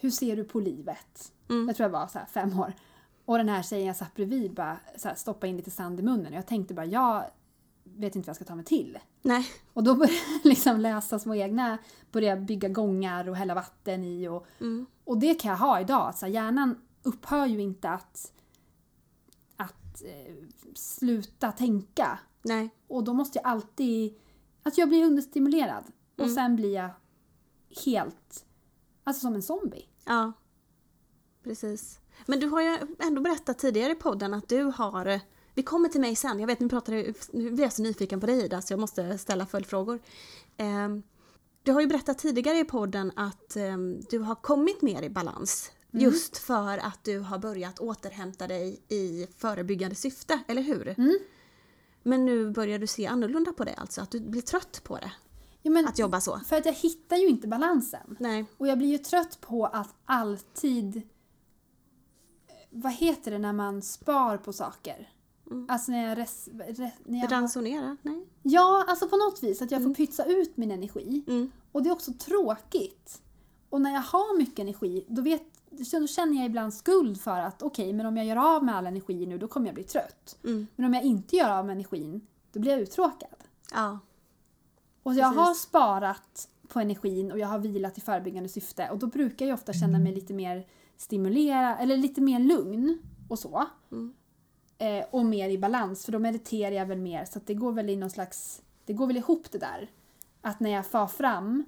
Hur 0.06 0.12
ser 0.12 0.36
du 0.36 0.44
på 0.44 0.60
livet? 0.60 1.32
Mm. 1.50 1.68
Jag 1.68 1.76
tror 1.76 1.84
jag 1.86 1.90
var 2.00 2.08
så 2.08 2.20
fem 2.34 2.60
år. 2.60 2.74
Och 3.26 3.38
den 3.38 3.50
här 3.50 3.64
tjejen 3.64 3.88
jag 3.88 3.96
satt 3.96 4.16
bredvid 4.16 4.54
bara 4.54 4.78
så 4.98 5.08
här, 5.08 5.16
stoppade 5.16 5.48
in 5.48 5.58
lite 5.58 5.72
sand 5.72 6.00
i 6.00 6.04
munnen. 6.04 6.26
Och 6.34 6.38
jag 6.38 6.48
tänkte 6.48 6.74
bara, 6.74 6.86
jag 6.86 7.24
vet 7.84 8.16
inte 8.16 8.26
vad 8.28 8.30
jag 8.30 8.36
ska 8.36 8.46
ta 8.46 8.56
mig 8.56 8.66
till. 8.66 9.00
Nej. 9.22 9.48
Och 9.74 9.84
då 9.84 9.96
började 9.96 10.14
jag 10.34 10.40
liksom 10.50 10.80
läsa 10.80 11.20
små 11.20 11.36
egna, 11.36 11.78
börja 12.12 12.36
bygga 12.38 12.70
gångar 12.70 13.30
och 13.30 13.36
hälla 13.36 13.54
vatten 13.56 14.04
i. 14.04 14.28
Och, 14.28 14.48
Mm. 14.60 14.86
och 15.04 15.18
det 15.18 15.36
kan 15.36 15.52
jag 15.52 15.58
ha 15.58 15.82
idag. 15.82 16.16
Så 16.16 16.26
här, 16.26 16.34
hjärnan 16.34 16.82
upphör 17.04 17.46
ju 17.46 17.62
inte 17.62 17.90
att, 17.90 18.32
att 19.56 20.02
eh, 20.04 20.36
sluta 20.76 21.52
tänka. 21.52 22.20
Nej. 22.44 22.70
Och 22.88 23.04
då 23.04 23.14
måste 23.14 23.40
jag 23.40 23.46
alltid... 23.52 24.14
Att 24.64 24.78
jag 24.78 24.90
blir 24.90 25.04
understimulerad. 25.06 25.84
Och 26.16 26.24
Mm. 26.24 26.36
sen 26.36 26.56
blir 26.56 26.74
jag 26.74 26.90
helt... 27.86 28.46
Alltså 29.04 29.22
som 29.22 29.36
en 29.36 29.42
zombie. 29.42 29.86
Ja. 30.06 30.34
Precis. 31.44 32.00
Men 32.26 32.40
du 32.40 32.48
har 32.48 32.62
ju 32.62 32.78
ändå 33.00 33.22
berättat 33.22 33.60
tidigare 33.60 33.92
i 33.92 33.96
podden 33.96 34.34
att 34.34 34.50
du 34.50 34.64
har 34.64 35.20
vi 35.56 35.64
kommer 35.64 35.90
till 35.90 36.02
mig 36.02 36.16
sen. 36.16 36.40
Jag 36.40 36.48
vet, 36.48 36.60
nu, 36.60 36.70
pratar, 36.70 36.94
nu 37.38 37.52
blir 37.52 37.64
jag 37.64 37.74
så 37.74 37.82
nyfiken 37.82 38.20
på 38.20 38.26
dig 38.26 38.46
Ida 38.46 38.62
så 38.62 38.74
jag 38.74 38.80
måste 38.80 39.18
ställa 39.18 39.46
följdfrågor. 39.46 40.00
Ehm, 40.58 41.04
du 41.64 41.72
har 41.72 41.82
ju 41.82 41.88
berättat 41.88 42.18
tidigare 42.18 42.60
i 42.60 42.66
podden 42.66 43.12
att 43.16 43.56
ehm, 43.56 44.02
du 44.10 44.20
har 44.20 44.36
kommit 44.36 44.82
mer 44.82 45.02
i 45.02 45.10
balans. 45.10 45.72
Just 45.92 46.38
för 46.38 46.78
att 46.78 47.04
du 47.04 47.20
har 47.20 47.38
börjat 47.38 47.80
återhämta 47.80 48.48
dig 48.48 48.82
i 48.90 49.28
förebyggande 49.38 49.96
syfte, 49.96 50.40
eller 50.48 50.62
hur? 50.62 50.96
Mm. 50.98 51.20
Men 52.04 52.26
nu 52.26 52.52
börjar 52.52 52.80
du 52.80 52.88
se 52.88 53.08
annorlunda 53.08 53.52
på 53.52 53.64
det 53.64 53.74
alltså, 53.74 54.02
att 54.02 54.12
du 54.12 54.20
blir 54.20 54.42
trött 54.42 54.82
på 54.84 54.98
det. 54.98 55.12
Ja, 55.66 55.90
Att 55.90 56.00
jobba 56.00 56.22
så. 56.22 56.40
För 56.40 56.58
att 56.58 56.66
jag 56.66 56.74
hittar 56.74 57.18
ju 57.18 57.28
inte 57.28 57.48
balansen. 57.48 58.18
Nej. 58.20 58.46
Och 58.58 58.68
jag 58.68 58.78
blir 58.78 58.88
ju 58.88 58.98
trött 58.98 59.42
på 59.42 59.66
att 59.66 59.96
alltid... 60.06 61.02
Vad 62.70 62.94
heter 62.94 63.32
det 63.32 63.40
när 63.40 63.54
man 63.54 63.82
spar 63.82 64.38
på 64.38 64.54
saker? 64.54 65.10
Mm. 65.52 65.66
Alltså 65.70 65.92
när 65.92 66.08
jag... 66.10 66.18
Res, 66.18 66.50
re, 66.54 66.92
när 67.06 67.20
jag 67.20 67.32
Ransonera? 67.32 67.98
Nej. 68.02 68.26
ja, 68.42 68.86
alltså 68.88 69.10
på 69.10 69.18
något 69.18 69.44
vis. 69.44 69.62
Att 69.62 69.72
jag 69.72 69.84
får 69.84 69.94
pytsa 69.94 70.26
ut 70.26 70.58
min 70.58 70.72
energi. 70.72 71.24
Mm. 71.28 71.52
Och 71.72 71.84
det 71.84 71.90
är 71.90 71.94
också 71.94 72.14
tråkigt. 72.14 73.22
Och 73.70 73.82
när 73.82 73.94
jag 73.94 74.02
har 74.02 74.38
mycket 74.38 74.60
energi, 74.60 75.06
då, 75.08 75.22
vet, 75.22 75.44
då 75.70 76.08
känner 76.08 76.38
jag 76.38 76.46
ibland 76.46 76.74
skuld 76.74 77.22
för 77.22 77.40
att 77.40 77.62
okej, 77.62 77.94
men 77.94 78.06
om 78.06 78.18
jag 78.18 78.26
gör 78.26 78.56
av 78.56 78.64
med 78.64 78.76
all 78.76 78.88
energi 78.88 79.26
nu, 79.26 79.38
då 79.38 79.48
kommer 79.48 79.68
jag 79.68 79.76
bli 79.76 79.84
trött. 79.84 80.38
Mm. 80.44 80.68
Men 80.76 80.86
om 80.86 80.94
jag 80.94 81.04
inte 81.04 81.36
gör 81.36 81.50
av 81.50 81.66
med 81.66 81.74
energin, 81.74 82.28
då 82.52 82.60
blir 82.60 82.72
jag 82.72 82.82
uttråkad. 82.82 83.36
Ja. 83.72 84.00
Och 85.06 85.14
jag 85.14 85.34
Precis. 85.34 85.48
har 85.48 85.54
sparat 85.54 86.50
på 86.68 86.80
energin 86.80 87.32
och 87.32 87.40
jag 87.40 87.48
har 87.48 87.60
vilat 87.60 87.98
i 87.98 88.02
förebyggande 88.02 88.50
syfte 88.50 88.90
och 88.90 89.00
då 89.00 89.08
brukar 89.08 89.46
jag 89.46 89.54
ofta 89.54 89.74
känna 89.74 90.00
mig 90.00 90.16
lite 90.16 90.34
mer 90.34 90.68
stimulerad 90.98 91.78
eller 91.80 91.98
lite 91.98 92.22
mer 92.22 92.40
lugn 92.40 93.00
och 93.30 93.40
så. 93.40 93.66
Mm. 93.92 94.14
Eh, 94.78 95.06
och 95.12 95.26
mer 95.26 95.50
i 95.50 95.58
balans, 95.58 96.06
för 96.06 96.12
då 96.12 96.20
mediterar 96.20 96.76
jag 96.76 96.86
väl 96.86 96.98
mer 96.98 97.26
så 97.26 97.40
det 97.46 97.54
går 97.54 97.72
väl 97.72 97.90
i 97.90 97.96
någon 97.96 98.10
slags... 98.10 98.62
Det 98.86 98.94
går 98.94 99.08
väl 99.08 99.18
ihop 99.18 99.52
det 99.52 99.58
där. 99.58 99.92
Att 100.42 100.60
när 100.60 100.70
jag 100.70 100.86
far 100.86 101.08
fram, 101.08 101.64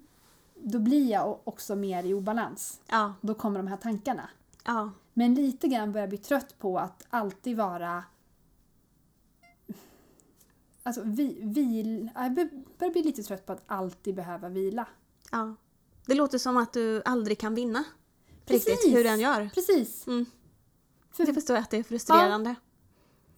då 0.55 0.79
blir 0.79 1.11
jag 1.11 1.39
också 1.43 1.75
mer 1.75 2.03
i 2.03 2.13
obalans. 2.13 2.79
Ja, 2.87 3.13
Då 3.21 3.33
kommer 3.33 3.59
de 3.59 3.67
här 3.67 3.77
tankarna. 3.77 4.29
ja, 4.65 4.91
Men 5.13 5.35
lite 5.35 5.67
grann 5.67 5.91
börjar 5.91 6.03
jag 6.03 6.09
bli 6.09 6.17
trött 6.17 6.59
på 6.59 6.79
att 6.79 7.05
alltid 7.09 7.57
vara... 7.57 8.03
Alltså 10.87 11.01
vi, 11.05 11.37
vil... 11.41 12.09
Jag 12.15 12.33
bör- 12.33 12.63
börjar 12.77 12.91
bli 12.93 13.03
lite 13.03 13.23
trött 13.23 13.45
på 13.45 13.53
att 13.53 13.63
alltid 13.67 14.15
behöva 14.15 14.49
vila. 14.49 14.87
ja. 15.31 15.55
Det 16.05 16.15
låter 16.15 16.37
som 16.37 16.57
att 16.57 16.73
du 16.73 17.01
aldrig 17.05 17.39
kan 17.39 17.55
vinna. 17.55 17.83
Precis. 18.45 18.67
Riktigt, 18.67 18.95
hur 18.95 19.03
den 19.03 19.19
gör. 19.19 19.49
Precis. 19.53 20.07
Mm. 20.07 20.25
För- 21.11 21.25
Jag 21.25 21.35
förstår 21.35 21.55
att 21.55 21.69
det 21.69 21.77
är 21.77 21.83
frustrerande. 21.83 22.55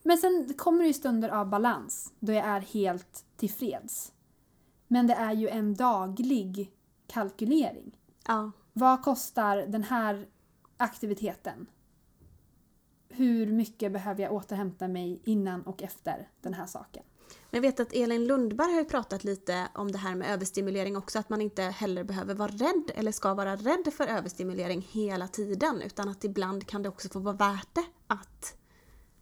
Men 0.04 0.18
sen 0.18 0.54
kommer 0.58 0.80
det 0.82 0.88
ju 0.88 0.94
stunder 0.94 1.30
av 1.30 1.50
balans 1.50 2.14
då 2.20 2.34
jag 2.34 2.46
är 2.46 2.60
helt 2.60 3.26
tillfreds. 3.38 4.12
Men 4.88 5.08
det 5.08 5.14
är 5.14 5.34
ju 5.34 5.48
en 5.50 5.76
daglig 5.76 6.72
kalkylering. 7.08 7.98
Ja. 8.28 8.52
Vad 8.74 9.02
kostar 9.04 9.58
den 9.58 9.84
här 9.84 10.28
aktiviteten? 10.78 11.68
Hur 13.10 13.52
mycket 13.52 13.92
behöver 13.92 14.24
jag 14.24 14.34
återhämta 14.34 14.88
mig 14.88 15.22
innan 15.24 15.62
och 15.62 15.84
efter 15.84 16.30
den 16.42 16.54
här 16.54 16.66
saken? 16.66 17.04
Men 17.50 17.64
jag 17.64 17.72
vet 17.72 17.80
att 17.80 17.94
Elin 17.94 18.28
Lundberg 18.28 18.72
har 18.72 18.80
ju 18.80 18.86
pratat 18.86 19.24
lite 19.24 19.68
om 19.76 19.92
det 19.92 19.98
här 19.98 20.16
med 20.16 20.34
överstimulering 20.34 20.98
också, 20.98 21.20
att 21.20 21.30
man 21.30 21.42
inte 21.42 21.62
heller 21.64 22.04
behöver 22.04 22.34
vara 22.34 22.52
rädd 22.52 22.92
eller 22.96 23.12
ska 23.12 23.34
vara 23.34 23.56
rädd 23.56 23.94
för 23.94 24.08
överstimulering 24.08 24.88
hela 24.92 25.28
tiden, 25.28 25.82
utan 25.82 26.10
att 26.10 26.24
ibland 26.24 26.68
kan 26.68 26.84
det 26.84 26.90
också 26.90 27.10
få 27.10 27.20
vara 27.20 27.36
värt 27.36 27.76
det 27.76 27.86
att 28.08 28.56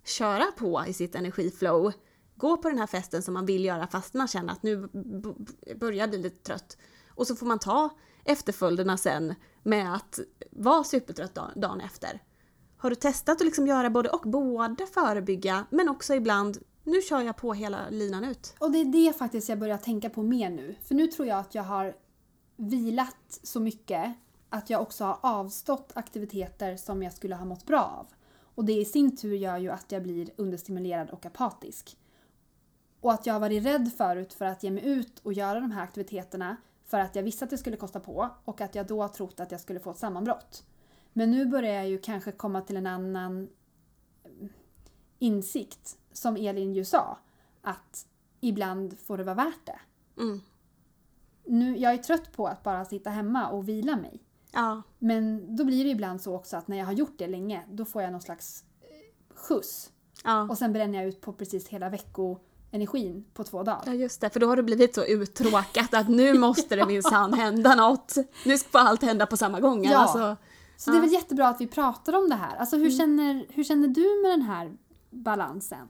köra 0.06 0.46
på 0.58 0.84
i 0.88 0.94
sitt 0.94 1.16
energiflow. 1.16 1.92
Gå 2.36 2.58
på 2.58 2.70
den 2.70 2.78
här 2.78 2.88
festen 2.88 3.24
som 3.24 3.34
man 3.34 3.46
vill 3.46 3.66
göra 3.66 3.88
fast 3.88 4.14
man 4.14 4.28
känner 4.28 4.54
att 4.54 4.64
nu 4.64 4.88
börjar 5.76 6.08
bli 6.08 6.18
lite 6.18 6.44
trött. 6.44 6.78
Och 7.10 7.28
så 7.28 7.36
får 7.36 7.46
man 7.46 7.60
ta 7.60 7.90
efterföljderna 8.26 8.98
sen 8.98 9.36
med 9.64 9.96
att 9.96 10.20
vara 10.52 10.84
supertrött 10.84 11.38
dagen 11.56 11.82
efter. 11.82 12.22
Har 12.78 12.90
du 12.90 12.96
testat 12.96 13.42
att 13.42 13.46
liksom 13.46 13.68
göra 13.68 13.90
både 13.90 14.10
och? 14.10 14.22
Både 14.22 14.88
förebygga 14.88 15.66
men 15.70 15.90
också 15.90 16.16
ibland, 16.16 16.58
nu 16.88 17.02
kör 17.02 17.22
jag 17.22 17.38
på 17.38 17.54
hela 17.54 17.90
linan 17.90 18.24
ut. 18.24 18.56
Och 18.60 18.72
det 18.72 18.78
är 18.78 18.86
det 18.86 19.18
faktiskt 19.18 19.50
jag 19.50 19.60
börjar 19.60 19.78
tänka 19.78 20.10
på 20.10 20.24
mer 20.24 20.50
nu. 20.50 20.76
För 20.82 20.96
nu 20.96 21.08
tror 21.08 21.28
jag 21.28 21.40
att 21.40 21.56
jag 21.56 21.64
har 21.64 21.96
vilat 22.56 23.40
så 23.44 23.60
mycket 23.60 24.14
att 24.50 24.70
jag 24.70 24.82
också 24.82 25.04
har 25.04 25.20
avstått 25.22 25.92
aktiviteter 25.96 26.78
som 26.78 27.04
jag 27.04 27.14
skulle 27.14 27.36
ha 27.36 27.46
mått 27.46 27.66
bra 27.66 27.84
av. 27.84 28.08
Och 28.56 28.66
det 28.66 28.74
i 28.74 28.86
sin 28.86 29.18
tur 29.18 29.36
gör 29.36 29.58
ju 29.58 29.70
att 29.72 29.92
jag 29.92 30.04
blir 30.04 30.30
understimulerad 30.36 31.10
och 31.10 31.26
apatisk. 31.26 31.98
Och 33.02 33.14
att 33.14 33.26
jag 33.26 33.34
har 33.34 33.40
varit 33.40 33.66
rädd 33.66 33.92
förut 33.98 34.34
för 34.34 34.46
att 34.46 34.64
ge 34.64 34.72
mig 34.72 34.86
ut 34.86 35.20
och 35.20 35.34
göra 35.34 35.60
de 35.60 35.72
här 35.72 35.84
aktiviteterna 35.84 36.58
för 36.86 37.00
att 37.00 37.16
jag 37.16 37.24
visste 37.24 37.46
att 37.46 37.52
det 37.52 37.58
skulle 37.58 37.78
kosta 37.78 38.00
på 38.00 38.30
och 38.46 38.62
att 38.62 38.76
jag 38.76 38.88
då 38.88 39.02
har 39.02 39.10
trott 39.10 39.40
att 39.40 39.52
jag 39.52 39.62
skulle 39.62 39.80
få 39.80 39.92
ett 39.92 39.98
sammanbrott. 39.98 40.64
Men 41.14 41.32
nu 41.32 41.46
börjar 41.46 41.74
jag 41.74 41.90
ju 41.90 41.98
kanske 41.98 42.32
komma 42.32 42.62
till 42.62 42.78
en 42.78 42.88
annan 42.88 43.50
insikt, 45.20 45.98
som 46.18 46.36
Elin 46.36 46.74
ju 46.74 46.86
sa, 46.86 47.18
att 47.62 48.06
ibland 48.40 49.00
får 49.00 49.18
det 49.18 49.24
vara 49.24 49.36
värt 49.36 49.66
det. 49.66 49.80
Mm. 50.22 50.42
Nu, 51.46 51.78
jag 51.78 51.94
är 51.94 51.98
trött 51.98 52.32
på 52.36 52.48
att 52.48 52.64
bara 52.64 52.86
sitta 52.86 53.10
hemma 53.10 53.48
och 53.50 53.70
vila 53.70 53.96
mig. 53.96 54.24
Ja, 54.52 54.82
Men 55.00 55.56
då 55.56 55.64
blir 55.66 55.84
det 55.84 55.90
ibland 55.90 56.22
så 56.22 56.36
också 56.36 56.58
att 56.58 56.68
när 56.68 56.78
jag 56.78 56.86
har 56.86 56.94
gjort 56.94 57.16
det 57.18 57.28
länge, 57.28 57.64
då 57.72 57.86
får 57.86 58.02
jag 58.02 58.12
någon 58.12 58.22
slags 58.22 58.64
eh, 58.82 59.36
skjuts. 59.36 59.92
ja. 60.24 60.42
Och 60.50 60.58
sen 60.58 60.74
bränner 60.74 61.00
jag 61.00 61.08
ut 61.08 61.22
på 61.22 61.34
precis 61.34 61.68
hela 61.68 61.90
veckoenergin 61.90 63.26
på 63.34 63.44
två 63.44 63.64
dagar. 63.64 63.84
Ja 63.86 63.94
just 63.94 64.22
det, 64.22 64.30
för 64.30 64.40
då 64.40 64.48
har 64.48 64.56
det 64.56 64.64
blivit 64.64 64.96
så 64.96 65.04
uttråkat 65.06 65.94
att 65.94 66.10
nu 66.10 66.34
måste 66.40 66.76
det 66.76 66.86
minsann 66.86 67.34
hända 67.34 67.76
något. 67.76 68.16
Nu 68.46 68.58
får 68.58 68.80
allt 68.80 69.02
hända 69.02 69.26
på 69.26 69.38
samma 69.38 69.60
gång. 69.60 69.84
Ja. 69.86 69.98
Alltså, 69.98 70.36
Så 70.78 70.92
det 70.92 70.96
är 70.96 71.00
Ja. 71.00 71.02
väl 71.02 71.14
jättebra 71.14 71.48
att 71.48 71.62
vi 71.62 71.68
pratar 71.68 72.14
om 72.16 72.30
det 72.30 72.36
här. 72.36 72.56
Alltså 72.58 72.78
hur, 72.78 72.92
känner, 72.92 73.46
hur 73.50 73.64
känner 73.64 73.88
du 73.88 74.22
med 74.22 74.32
den 74.32 74.42
här 74.42 74.78
balansen? 75.10 75.88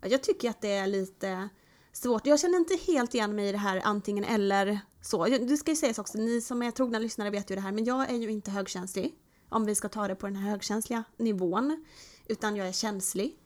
Ja, 0.00 0.08
Jag 0.08 0.22
tycker 0.22 0.50
att 0.50 0.60
det 0.60 0.72
är 0.72 0.86
lite 0.86 1.48
svårt. 1.92 2.26
Jag 2.26 2.40
känner 2.40 2.58
inte 2.58 2.78
helt 2.86 3.14
igen 3.14 3.34
mig 3.34 3.48
i 3.48 3.52
det 3.52 3.58
här 3.58 3.80
antingen 3.84 4.24
eller 4.24 4.80
så. 5.02 5.24
Det 5.24 5.56
ska 5.56 5.70
ju 5.70 5.76
sägas 5.76 5.98
också, 5.98 6.18
ni 6.18 6.40
som 6.40 6.62
är 6.62 6.70
trogna 6.70 6.98
lyssnare 6.98 7.30
vet 7.30 7.50
ju 7.50 7.54
det 7.54 7.60
här, 7.60 7.72
men 7.72 7.84
jag 7.84 8.10
är 8.10 8.16
ju 8.16 8.30
inte 8.30 8.50
högkänslig. 8.50 9.14
Om 9.48 9.64
vi 9.64 9.74
ska 9.74 9.88
ta 9.88 10.08
det 10.08 10.14
på 10.14 10.26
den 10.26 10.36
här 10.36 10.50
högkänsliga 10.50 11.04
nivån. 11.16 11.84
Utan 12.26 12.56
jag 12.56 12.68
är 12.68 12.72
känslig. 12.72 13.38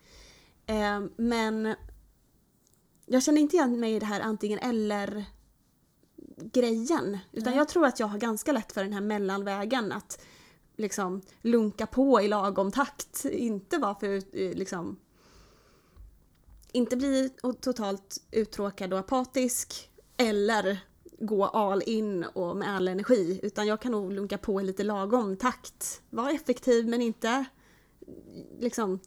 Eh, 0.65 1.01
men 1.15 1.75
jag 3.05 3.23
känner 3.23 3.41
inte 3.41 3.55
igen 3.55 3.79
mig 3.79 3.93
i 3.95 3.99
det 3.99 4.05
här 4.05 4.21
antingen 4.21 4.59
eller 4.59 5.25
grejen. 6.37 7.17
Utan 7.31 7.51
Nej. 7.51 7.57
jag 7.57 7.67
tror 7.69 7.85
att 7.85 7.99
jag 7.99 8.07
har 8.07 8.17
ganska 8.17 8.51
lätt 8.51 8.71
för 8.71 8.83
den 8.83 8.93
här 8.93 9.01
mellanvägen 9.01 9.91
att 9.91 10.21
liksom 10.77 11.21
lunka 11.41 11.87
på 11.87 12.21
i 12.21 12.27
lagom 12.27 12.71
takt. 12.71 13.25
Inte 13.25 13.77
vara 13.77 13.95
för 13.95 14.15
eh, 14.15 14.53
liksom 14.53 14.99
inte 16.73 16.97
bli 16.97 17.29
totalt 17.61 18.17
uttråkad 18.31 18.93
och 18.93 18.99
apatisk 18.99 19.89
eller 20.17 20.79
gå 21.19 21.45
all 21.45 21.83
in 21.85 22.23
och 22.23 22.57
med 22.57 22.75
all 22.75 22.87
energi 22.87 23.39
utan 23.43 23.67
jag 23.67 23.81
kan 23.81 23.91
nog 23.91 24.13
lunka 24.13 24.37
på 24.37 24.61
i 24.61 24.63
lite 24.63 24.83
lagom 24.83 25.37
takt. 25.37 26.01
Vara 26.09 26.31
effektiv 26.31 26.87
men 26.87 27.01
inte 27.01 27.45
liksom 28.59 28.99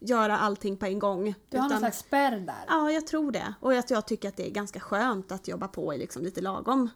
göra 0.00 0.38
allting 0.38 0.76
på 0.76 0.86
en 0.86 0.98
gång. 0.98 1.34
Du 1.48 1.56
har 1.56 1.62
någon 1.62 1.70
utan, 1.70 1.78
slags 1.78 1.98
spärr 1.98 2.40
där. 2.40 2.64
Ja, 2.68 2.92
jag 2.92 3.06
tror 3.06 3.32
det. 3.32 3.54
Och 3.60 3.72
att 3.72 3.90
jag 3.90 4.06
tycker 4.06 4.28
att 4.28 4.36
det 4.36 4.46
är 4.46 4.50
ganska 4.50 4.80
skönt 4.80 5.32
att 5.32 5.48
jobba 5.48 5.68
på 5.68 5.94
i 5.94 5.98
liksom 5.98 6.22
lite 6.22 6.40
lagom 6.40 6.88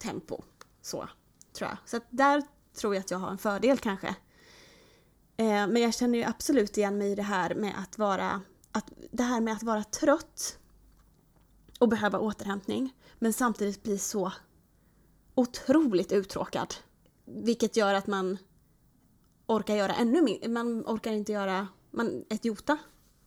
tempo. 0.00 0.42
Så, 0.82 1.08
tror 1.52 1.70
jag. 1.70 1.78
Så 1.84 2.00
där 2.10 2.42
tror 2.74 2.94
jag 2.94 3.00
att 3.00 3.10
jag 3.10 3.18
har 3.18 3.30
en 3.30 3.38
fördel 3.38 3.78
kanske. 3.78 4.08
Eh, 5.36 5.66
men 5.66 5.76
jag 5.76 5.94
känner 5.94 6.18
ju 6.18 6.24
absolut 6.24 6.78
igen 6.78 6.98
mig 6.98 7.12
i 7.12 7.14
det 7.14 7.22
här 7.22 7.54
med 7.54 7.74
att 7.78 7.98
vara 7.98 8.40
att, 8.72 8.92
det 9.10 9.22
här 9.22 9.40
med 9.40 9.54
att 9.54 9.62
vara 9.62 9.84
trött 9.84 10.58
och 11.80 11.88
behöva 11.88 12.18
återhämtning 12.18 12.94
men 13.18 13.32
samtidigt 13.32 13.82
bli 13.82 13.98
så 13.98 14.32
otroligt 15.34 16.12
uttråkad. 16.12 16.74
Vilket 17.24 17.76
gör 17.76 17.94
att 17.94 18.06
man 18.06 18.38
orkar 19.46 19.74
göra 19.74 19.94
ännu 19.94 20.22
mer. 20.22 20.48
Man 20.48 20.82
orkar 20.86 21.12
inte 21.12 21.32
göra 21.32 21.68
man, 21.90 22.24
ett 22.28 22.44
jota 22.44 22.78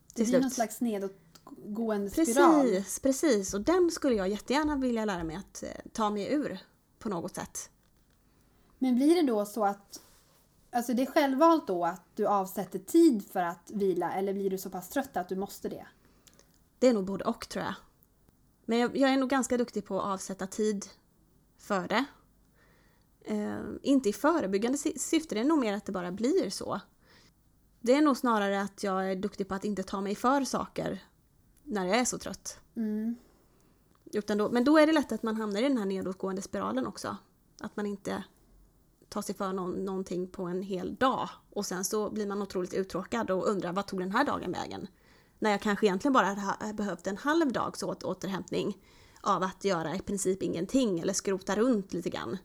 det 0.07 0.13
till 0.13 0.23
blir 0.23 0.31
slut. 0.31 0.41
någon 0.41 0.51
slags 0.51 0.81
nedåtgående 0.81 2.09
spiral. 2.09 2.61
Precis, 2.61 2.99
precis. 2.99 3.53
Och 3.53 3.61
den 3.61 3.91
skulle 3.91 4.15
jag 4.15 4.29
jättegärna 4.29 4.75
vilja 4.75 5.05
lära 5.05 5.23
mig 5.23 5.35
att 5.35 5.63
eh, 5.63 5.69
ta 5.93 6.09
mig 6.09 6.33
ur 6.33 6.59
på 6.99 7.09
något 7.09 7.35
sätt. 7.35 7.69
Men 8.79 8.95
blir 8.95 9.15
det 9.15 9.21
då 9.21 9.45
så 9.45 9.65
att 9.65 10.01
Alltså 10.75 10.93
det 10.93 11.01
är 11.01 11.05
självvalt 11.05 11.67
då 11.67 11.85
att 11.85 12.01
du 12.15 12.25
avsätter 12.27 12.79
tid 12.79 13.31
för 13.31 13.39
att 13.39 13.71
vila 13.73 14.13
eller 14.13 14.33
blir 14.33 14.49
du 14.49 14.57
så 14.57 14.69
pass 14.69 14.89
trött 14.89 15.17
att 15.17 15.29
du 15.29 15.35
måste 15.35 15.69
det? 15.69 15.87
Det 16.79 16.87
är 16.87 16.93
nog 16.93 17.05
både 17.05 17.23
och 17.23 17.49
tror 17.49 17.63
jag. 17.65 17.75
Men 18.65 18.79
jag, 18.79 18.97
jag 18.97 19.09
är 19.09 19.17
nog 19.17 19.29
ganska 19.29 19.57
duktig 19.57 19.85
på 19.85 19.99
att 19.99 20.05
avsätta 20.05 20.47
tid 20.47 20.85
för 21.57 21.87
det. 21.87 22.05
Eh, 23.21 23.59
inte 23.81 24.09
i 24.09 24.13
förebyggande 24.13 24.77
sy- 24.77 24.99
syfte, 24.99 25.35
det 25.35 25.41
är 25.41 25.45
nog 25.45 25.59
mer 25.59 25.73
att 25.73 25.85
det 25.85 25.91
bara 25.91 26.11
blir 26.11 26.49
så. 26.49 26.81
Det 27.79 27.93
är 27.93 28.01
nog 28.01 28.17
snarare 28.17 28.61
att 28.61 28.83
jag 28.83 29.11
är 29.11 29.15
duktig 29.15 29.47
på 29.47 29.55
att 29.55 29.65
inte 29.65 29.83
ta 29.83 30.01
mig 30.01 30.15
för 30.15 30.43
saker 30.43 31.03
när 31.63 31.85
jag 31.85 31.97
är 31.97 32.05
så 32.05 32.17
trött. 32.17 32.59
Mm. 32.75 33.15
Utan 34.05 34.37
då, 34.37 34.49
men 34.49 34.63
då 34.63 34.77
är 34.77 34.87
det 34.87 34.93
lätt 34.93 35.11
att 35.11 35.23
man 35.23 35.35
hamnar 35.35 35.59
i 35.59 35.67
den 35.67 35.77
här 35.77 35.85
nedåtgående 35.85 36.41
spiralen 36.41 36.87
också. 36.87 37.17
Att 37.59 37.75
man 37.75 37.85
inte 37.85 38.23
tar 39.15 39.21
sig 39.21 39.35
för 39.35 39.53
någon, 39.53 39.85
någonting 39.85 40.27
på 40.27 40.43
en 40.43 40.61
hel 40.61 40.95
dag. 40.95 41.29
Och 41.49 41.65
sen 41.65 41.85
så 41.85 42.09
blir 42.09 42.27
man 42.27 42.41
otroligt 42.41 42.73
uttråkad 42.73 43.31
och 43.31 43.47
undrar 43.47 43.73
vad 43.73 43.87
tog 43.87 43.99
den 43.99 44.11
här 44.11 44.25
dagen 44.25 44.51
vägen? 44.51 44.87
När 45.39 45.51
jag 45.51 45.61
kanske 45.61 45.85
egentligen 45.85 46.13
bara 46.13 46.57
behövt 46.73 47.07
en 47.07 47.17
halv 47.17 47.51
dags 47.51 47.83
åt 47.83 48.03
återhämtning 48.03 48.77
av 49.21 49.43
att 49.43 49.63
göra 49.63 49.95
i 49.95 49.99
princip 49.99 50.43
ingenting 50.43 50.99
eller 50.99 51.13
skrota 51.13 51.55
runt 51.55 51.93
lite 51.93 52.09
grann. 52.09 52.37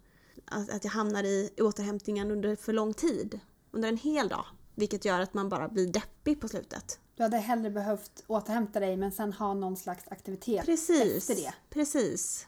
Att, 0.44 0.70
att 0.70 0.84
jag 0.84 0.90
hamnar 0.90 1.24
i 1.24 1.50
återhämtningen 1.60 2.30
under 2.30 2.56
för 2.56 2.72
lång 2.72 2.94
tid. 2.94 3.40
Under 3.70 3.88
en 3.88 3.96
hel 3.96 4.28
dag. 4.28 4.44
Vilket 4.74 5.04
gör 5.04 5.20
att 5.20 5.34
man 5.34 5.48
bara 5.48 5.68
blir 5.68 5.92
deppig 5.92 6.40
på 6.40 6.48
slutet. 6.48 7.00
Du 7.16 7.22
hade 7.22 7.36
hellre 7.36 7.70
behövt 7.70 8.24
återhämta 8.26 8.80
dig 8.80 8.96
men 8.96 9.12
sen 9.12 9.32
ha 9.32 9.54
någon 9.54 9.76
slags 9.76 10.04
aktivitet 10.08 10.66
Precis. 10.66 11.16
efter 11.16 11.34
det. 11.34 11.54
Precis. 11.70 12.46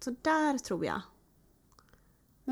Så 0.00 0.14
där 0.22 0.58
tror 0.58 0.84
jag. 0.84 1.00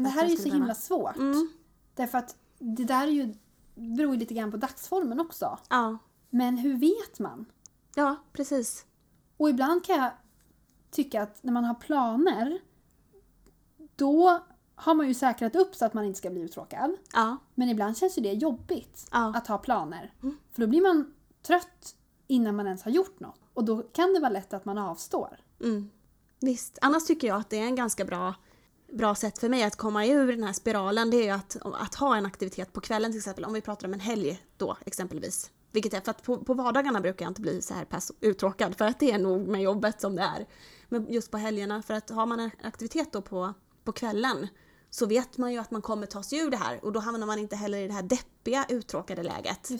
Men 0.02 0.04
det 0.04 0.10
här 0.10 0.24
är 0.24 0.28
ju 0.28 0.36
så 0.36 0.40
skulle 0.40 0.54
himla 0.54 0.66
behöva- 0.66 0.80
svårt. 0.80 1.16
Mm. 1.16 1.48
Därför 1.94 2.18
att 2.18 2.36
det 2.58 2.84
där 2.84 3.02
är 3.06 3.10
ju, 3.10 3.34
beror 3.74 4.12
ju 4.14 4.18
lite 4.20 4.34
grann 4.34 4.50
på 4.50 4.56
dagsformen 4.56 5.20
också. 5.20 5.58
Ja. 5.70 5.98
Men 6.30 6.58
hur 6.58 6.78
vet 6.78 7.18
man? 7.18 7.46
Ja, 7.94 8.16
precis. 8.32 8.84
Och 9.36 9.50
ibland 9.50 9.84
kan 9.84 9.96
jag 9.96 10.10
tycka 10.90 11.22
att 11.22 11.42
när 11.42 11.52
man 11.52 11.64
har 11.64 11.74
planer 11.74 12.58
då 13.96 14.40
har 14.74 14.94
man 14.94 15.08
ju 15.08 15.14
säkrat 15.14 15.56
upp 15.56 15.74
så 15.74 15.84
att 15.84 15.94
man 15.94 16.04
inte 16.04 16.18
ska 16.18 16.30
bli 16.30 16.40
uttråkad. 16.40 16.96
Ja. 17.12 17.36
Men 17.54 17.68
ibland 17.68 17.96
känns 17.96 18.18
ju 18.18 18.22
det 18.22 18.32
jobbigt 18.32 19.08
Ja. 19.12 19.32
att 19.36 19.46
ha 19.46 19.58
planer. 19.58 20.14
Mm. 20.22 20.36
För 20.52 20.60
då 20.62 20.66
blir 20.66 20.82
man 20.82 21.14
trött 21.42 21.94
innan 22.26 22.56
man 22.56 22.66
ens 22.66 22.82
har 22.82 22.90
gjort 22.90 23.20
något. 23.20 23.40
Och 23.54 23.64
då 23.64 23.82
kan 23.82 24.12
det 24.14 24.20
vara 24.20 24.30
lätt 24.32 24.52
att 24.52 24.64
man 24.64 24.78
avstår. 24.78 25.40
Mm. 25.60 25.90
Visst. 26.40 26.78
Annars 26.82 27.04
tycker 27.06 27.28
jag 27.28 27.36
att 27.40 27.50
det 27.50 27.56
är 27.58 27.64
en 27.64 27.74
ganska 27.76 28.04
bra, 28.04 28.34
bra 28.92 29.14
sätt 29.14 29.38
för 29.38 29.48
mig 29.48 29.62
att 29.62 29.76
komma 29.76 30.06
ur 30.06 30.26
den 30.26 30.42
här 30.42 30.52
spiralen. 30.52 31.10
Det 31.10 31.16
är 31.16 31.24
ju 31.24 31.30
att, 31.30 31.56
att 31.62 31.94
ha 31.94 32.16
en 32.16 32.26
aktivitet 32.26 32.72
på 32.72 32.80
kvällen 32.80 33.10
till 33.10 33.18
exempel. 33.18 33.44
Om 33.44 33.52
vi 33.52 33.60
pratar 33.60 33.88
om 33.88 33.94
en 33.94 34.00
helg 34.00 34.42
då 34.56 34.76
exempelvis. 34.86 35.50
Vilket 35.72 35.94
är 35.94 36.00
för 36.00 36.10
att 36.10 36.22
på, 36.22 36.44
på 36.44 36.54
vardagarna 36.54 37.00
brukar 37.00 37.24
jag 37.24 37.30
inte 37.30 37.40
bli 37.40 37.62
så 37.62 37.74
här 37.74 37.84
pass 37.84 38.12
uttråkad 38.20 38.78
för 38.78 38.84
att 38.84 39.00
det 39.00 39.10
är 39.10 39.18
nog 39.18 39.48
med 39.48 39.62
jobbet 39.62 40.00
som 40.00 40.16
det 40.16 40.22
är. 40.22 40.46
Men 40.88 41.12
just 41.12 41.30
på 41.30 41.36
helgerna, 41.36 41.82
för 41.82 41.94
att 41.94 42.10
har 42.10 42.26
man 42.26 42.40
en 42.40 42.50
aktivitet 42.62 43.12
då 43.12 43.22
på, 43.22 43.54
på 43.84 43.92
kvällen 43.92 44.46
så 44.90 45.06
vet 45.06 45.38
man 45.38 45.52
ju 45.52 45.58
att 45.58 45.70
man 45.70 45.82
kommer 45.82 46.06
ta 46.06 46.22
sig 46.22 46.38
ur 46.38 46.50
det 46.50 46.56
här 46.56 46.84
och 46.84 46.92
då 46.92 47.00
hamnar 47.00 47.26
man 47.26 47.38
inte 47.38 47.56
heller 47.56 47.78
i 47.78 47.86
det 47.86 47.92
här 47.92 48.02
deppiga 48.02 48.66
uttråkade 48.68 49.22
läget. 49.22 49.70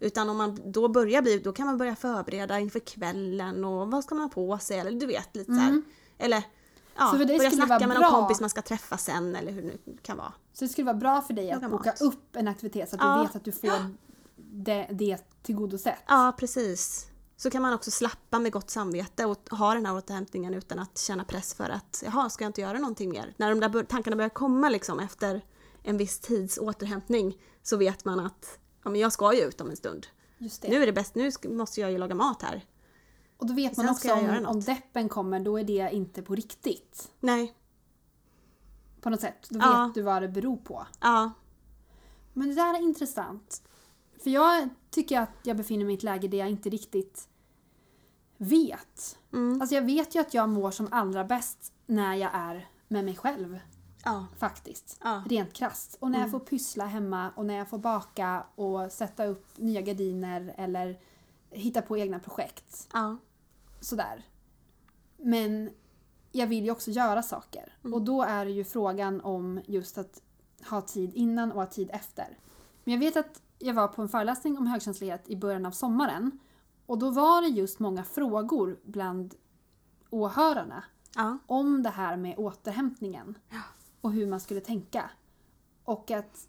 Utan 0.00 0.28
om 0.28 0.36
man 0.36 0.72
då 0.72 0.88
börjar 0.88 1.22
bli, 1.22 1.38
då 1.38 1.52
kan 1.52 1.66
man 1.66 1.78
börja 1.78 1.96
förbereda 1.96 2.58
inför 2.58 2.80
kvällen 2.80 3.64
och 3.64 3.90
vad 3.90 4.04
ska 4.04 4.14
man 4.14 4.24
ha 4.24 4.30
på 4.30 4.58
sig 4.58 4.78
eller 4.78 4.90
du 4.90 5.06
vet 5.06 5.36
lite 5.36 5.54
så 5.54 5.60
här. 5.60 5.82
Eller 6.18 6.44
ja. 7.00 7.10
Så 7.10 7.18
för 7.18 7.24
dig 7.24 7.38
börja 7.38 7.50
skulle 7.50 7.66
snacka 7.66 7.78
vara 7.78 7.88
med 7.88 7.96
bra- 7.96 8.10
någon 8.10 8.20
kompis 8.20 8.40
man 8.40 8.50
ska 8.50 8.62
träffa 8.62 8.96
sen 8.96 9.36
eller 9.36 9.52
hur 9.52 9.62
det 9.62 9.68
nu 9.84 9.96
kan 10.02 10.16
vara. 10.16 10.32
Så 10.52 10.64
det 10.64 10.68
skulle 10.68 10.84
vara 10.84 10.96
bra 10.96 11.20
för 11.22 11.34
dig 11.34 11.50
att 11.50 11.70
boka 11.70 11.90
mat. 11.90 12.00
upp 12.00 12.36
en 12.36 12.48
aktivitet 12.48 12.90
så 12.90 12.96
att 12.96 13.02
Ja. 13.02 13.16
du 13.16 13.22
vet 13.26 13.36
att 13.36 13.44
du 13.44 13.52
får 13.52 13.94
det, 14.36 14.88
det 14.92 15.18
tillgodosett. 15.42 15.98
Ja, 16.06 16.34
precis. 16.38 17.06
Så 17.36 17.50
kan 17.50 17.62
man 17.62 17.72
också 17.74 17.90
slappa 17.90 18.38
med 18.38 18.52
gott 18.52 18.70
samvete 18.70 19.24
och 19.24 19.50
ha 19.50 19.74
den 19.74 19.86
här 19.86 19.96
återhämtningen 19.96 20.54
utan 20.54 20.78
att 20.78 20.98
känna 20.98 21.24
press 21.24 21.54
för 21.54 21.70
att 21.70 22.02
jaha, 22.06 22.30
ska 22.30 22.44
jag 22.44 22.48
inte 22.48 22.60
göra 22.60 22.78
någonting 22.78 23.10
mer? 23.10 23.34
När 23.36 23.50
de 23.54 23.60
där 23.60 23.82
tankarna 23.84 24.16
börjar 24.16 24.28
komma 24.28 24.68
liksom 24.68 25.00
efter 25.00 25.44
en 25.82 25.96
viss 25.96 26.18
tids 26.20 26.58
återhämtning 26.58 27.36
så 27.62 27.76
vet 27.76 28.04
man 28.04 28.20
att 28.20 28.58
ja, 28.84 28.90
men 28.90 29.00
jag 29.00 29.12
ska 29.12 29.34
ju 29.34 29.40
ut 29.40 29.60
om 29.60 29.70
en 29.70 29.76
stund. 29.76 30.06
Nu 30.62 30.82
är 30.82 30.86
det 30.86 30.92
bäst, 30.92 31.14
nu 31.14 31.30
måste 31.44 31.80
jag 31.80 31.90
ju 31.92 31.98
laga 31.98 32.14
mat 32.14 32.42
här. 32.42 32.64
Och 33.40 33.46
då 33.46 33.54
vet 33.54 33.76
man 33.76 33.88
också 33.88 34.08
jag 34.08 34.38
om, 34.38 34.46
om 34.46 34.60
deppen 34.60 35.08
kommer, 35.08 35.40
då 35.40 35.58
är 35.58 35.64
det 35.64 35.90
inte 35.94 36.22
på 36.22 36.34
riktigt. 36.34 37.10
Nej, 37.20 37.54
På 39.00 39.10
något 39.10 39.20
sätt. 39.20 39.46
Då 39.50 39.58
Ja. 39.62 39.84
vet 39.86 39.94
du 39.94 40.02
vad 40.02 40.22
det 40.22 40.28
beror 40.28 40.56
på. 40.56 40.86
ja, 41.00 41.30
Men 42.32 42.48
det 42.48 42.54
där 42.54 42.74
är 42.74 42.82
intressant. 42.82 43.62
För 44.22 44.30
jag 44.30 44.68
tycker 44.90 45.20
att 45.20 45.30
jag 45.42 45.56
befinner 45.56 45.84
mig 45.84 45.94
i 45.94 45.96
ett 45.96 46.02
läge 46.02 46.28
där 46.28 46.38
jag 46.38 46.50
inte 46.50 46.70
riktigt 46.70 47.28
vet. 48.36 49.18
mm, 49.32 49.60
Alltså 49.60 49.74
jag 49.74 49.82
vet 49.82 50.14
ju 50.14 50.20
att 50.20 50.34
jag 50.34 50.48
mår 50.48 50.70
som 50.70 50.88
allra 50.90 51.24
bäst 51.24 51.72
när 51.86 52.14
jag 52.14 52.30
är 52.34 52.68
med 52.88 53.04
mig 53.04 53.16
själv. 53.16 53.60
ja, 54.04 54.26
Faktiskt. 54.38 54.98
ja. 55.04 55.22
Rent 55.28 55.52
krasst. 55.52 55.96
Och 56.00 56.10
när 56.10 56.18
jag 56.18 56.28
Mm. 56.28 56.40
får 56.40 56.46
pyssla 56.46 56.86
hemma 56.86 57.30
och 57.36 57.46
när 57.46 57.54
jag 57.54 57.68
får 57.68 57.78
baka 57.78 58.44
och 58.54 58.92
sätta 58.92 59.24
upp 59.26 59.46
nya 59.58 59.80
gardiner 59.80 60.54
eller 60.58 61.00
hitta 61.50 61.82
på 61.82 61.96
egna 61.98 62.18
projekt. 62.18 62.88
ja. 62.92 63.16
Sådär. 63.80 64.26
Men 65.16 65.70
jag 66.32 66.46
vill 66.46 66.64
ju 66.64 66.70
också 66.70 66.90
göra 66.90 67.22
saker. 67.22 67.76
Mm. 67.84 67.94
Och 67.94 68.02
då 68.02 68.22
är 68.22 68.44
det 68.44 68.50
ju 68.50 68.64
frågan 68.64 69.20
om 69.20 69.60
just 69.66 69.98
att 69.98 70.22
ha 70.70 70.80
tid 70.80 71.14
innan 71.14 71.52
och 71.52 71.58
ha 71.58 71.66
tid 71.66 71.90
efter. 71.92 72.38
Men 72.84 72.94
jag 72.94 73.00
vet 73.00 73.16
att 73.16 73.42
jag 73.58 73.74
var 73.74 73.88
på 73.88 74.02
en 74.02 74.08
föreläsning 74.08 74.58
om 74.58 74.66
högkänslighet 74.66 75.28
i 75.28 75.36
början 75.36 75.66
av 75.66 75.70
sommaren. 75.70 76.38
Och 76.86 76.98
då 76.98 77.10
var 77.10 77.42
det 77.42 77.48
just 77.48 77.78
många 77.78 78.04
frågor 78.04 78.78
bland 78.84 79.34
åhörarna 80.10 80.84
ja. 81.14 81.38
om 81.46 81.82
det 81.82 81.90
här 81.90 82.16
med 82.16 82.38
återhämtningen. 82.38 83.38
Ja. 83.48 83.62
Och 84.00 84.12
hur 84.12 84.26
man 84.26 84.40
skulle 84.40 84.60
tänka. 84.60 85.10
Och 85.84 86.10
att 86.10 86.48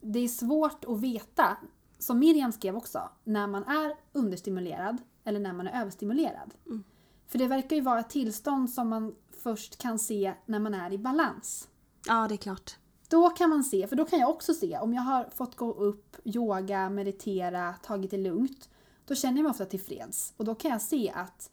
det 0.00 0.18
är 0.18 0.28
svårt 0.28 0.84
att 0.84 1.00
veta, 1.00 1.56
som 1.98 2.18
Miriam 2.18 2.52
skrev 2.52 2.76
också, 2.76 3.10
när 3.24 3.46
man 3.46 3.64
är 3.64 3.96
understimulerad 4.12 4.98
eller 5.24 5.40
när 5.40 5.52
man 5.52 5.66
är 5.66 5.80
överstimulerad. 5.80 6.54
Mm. 6.66 6.84
För 7.26 7.38
det 7.38 7.46
verkar 7.46 7.76
ju 7.76 7.82
vara 7.82 8.00
ett 8.00 8.10
tillstånd 8.10 8.70
som 8.70 8.88
man 8.88 9.14
först 9.42 9.78
kan 9.78 9.98
se 9.98 10.34
när 10.46 10.58
man 10.58 10.74
är 10.74 10.92
i 10.92 10.98
balans. 10.98 11.68
Ja, 12.06 12.26
det 12.28 12.34
är 12.34 12.36
klart. 12.36 12.76
Då 13.08 13.30
kan 13.30 13.50
man 13.50 13.64
se, 13.64 13.86
för 13.86 13.96
då 13.96 14.04
kan 14.04 14.18
jag 14.18 14.30
också 14.30 14.54
se 14.54 14.78
om 14.78 14.94
jag 14.94 15.02
har 15.02 15.24
fått 15.24 15.56
gå 15.56 15.72
upp, 15.72 16.16
yoga, 16.24 16.90
meditera, 16.90 17.74
tagit 17.82 18.10
det 18.10 18.18
lugnt. 18.18 18.68
Då 19.06 19.14
känner 19.14 19.36
jag 19.36 19.42
mig 19.42 19.50
ofta 19.50 19.64
tillfreds. 19.64 20.34
Och 20.36 20.44
då 20.44 20.54
kan 20.54 20.70
jag 20.70 20.82
se 20.82 21.12
att 21.14 21.50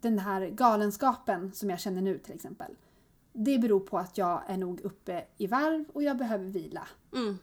den 0.00 0.18
här 0.18 0.46
galenskapen 0.46 1.52
som 1.52 1.70
jag 1.70 1.80
känner 1.80 2.02
nu 2.02 2.18
till 2.18 2.34
exempel. 2.34 2.76
Det 3.32 3.58
beror 3.58 3.80
på 3.80 3.98
att 3.98 4.18
jag 4.18 4.42
är 4.46 4.56
nog 4.56 4.80
uppe 4.80 5.24
i 5.36 5.46
varv 5.46 5.84
och 5.92 6.02
jag 6.02 6.16
behöver 6.16 6.44
vila. 6.44 6.88
Mm. 7.12 7.38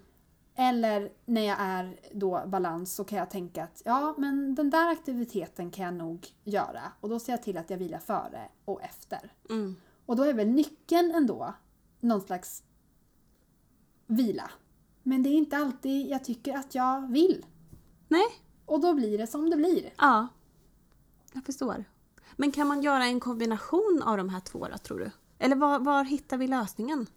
Eller 0.59 1.11
när 1.25 1.41
jag 1.41 1.57
är 1.59 1.99
då 2.13 2.43
balans 2.47 2.95
så 2.95 3.03
kan 3.03 3.17
jag 3.19 3.29
tänka 3.29 3.63
att 3.63 3.81
ja 3.85 4.15
men 4.17 4.55
den 4.55 4.69
där 4.69 4.91
aktiviteten 4.91 5.71
kan 5.71 5.85
jag 5.85 5.93
nog 5.93 6.27
göra. 6.43 6.81
Och 6.99 7.09
då 7.09 7.19
ser 7.19 7.33
jag 7.33 7.43
till 7.43 7.57
att 7.57 7.69
jag 7.69 7.77
vilar 7.77 7.99
före 7.99 8.49
och 8.65 8.81
efter. 8.81 9.33
Mm. 9.49 9.75
Och 10.05 10.15
då 10.15 10.23
är 10.23 10.33
väl 10.33 10.47
nyckeln 10.47 11.11
ändå 11.11 11.53
någon 11.99 12.21
slags 12.21 12.63
vila. 14.07 14.51
Men 15.03 15.23
det 15.23 15.29
är 15.29 15.33
inte 15.33 15.57
alltid 15.57 16.07
jag 16.09 16.23
tycker 16.23 16.57
att 16.57 16.75
jag 16.75 17.11
vill. 17.11 17.45
Nej, 18.07 18.25
Och 18.65 18.79
då 18.79 18.93
blir 18.93 19.17
det 19.17 19.27
som 19.27 19.49
det 19.49 19.55
blir. 19.55 19.89
ja. 19.97 20.27
Jag 21.33 21.45
förstår. 21.45 21.83
Men 22.35 22.51
kan 22.51 22.67
man 22.67 22.81
göra 22.81 23.05
en 23.05 23.19
kombination 23.19 24.01
av 24.05 24.17
de 24.17 24.29
här 24.29 24.39
två 24.39 24.67
då, 24.71 24.77
tror 24.77 24.99
du? 24.99 25.11
Eller 25.39 25.55
var, 25.55 25.79
var 25.79 26.03
hittar 26.03 26.37
vi 26.37 26.47
lösningen? 26.47 27.07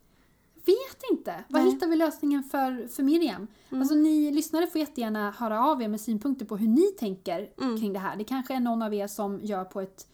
Vet 0.71 1.03
inte. 1.11 1.45
Vad 1.49 1.63
Nej. 1.63 1.73
hittar 1.73 1.87
vi 1.87 1.97
lösningen 1.97 2.45
för, 2.45 2.89
för 2.89 3.03
Miriam? 3.03 3.47
Alltså 3.71 3.95
ni 3.95 4.31
lyssnare 4.31 4.67
får 4.67 4.79
jättegärna 4.79 5.31
höra 5.31 5.65
av 5.65 5.83
er 5.83 5.89
med 5.89 6.01
synpunkter 6.01 6.47
på 6.47 6.57
hur 6.57 6.69
ni 6.69 6.87
tänker 6.99 7.53
Mm. 7.61 7.79
kring 7.81 7.93
det 7.93 7.99
här. 7.99 8.17
Det 8.17 8.25
kanske 8.25 8.55
är 8.55 8.61
någon 8.61 8.83
av 8.83 8.95
er 8.95 9.07
som 9.07 9.41
gör 9.41 9.65
på 9.65 9.81
ett 9.81 10.07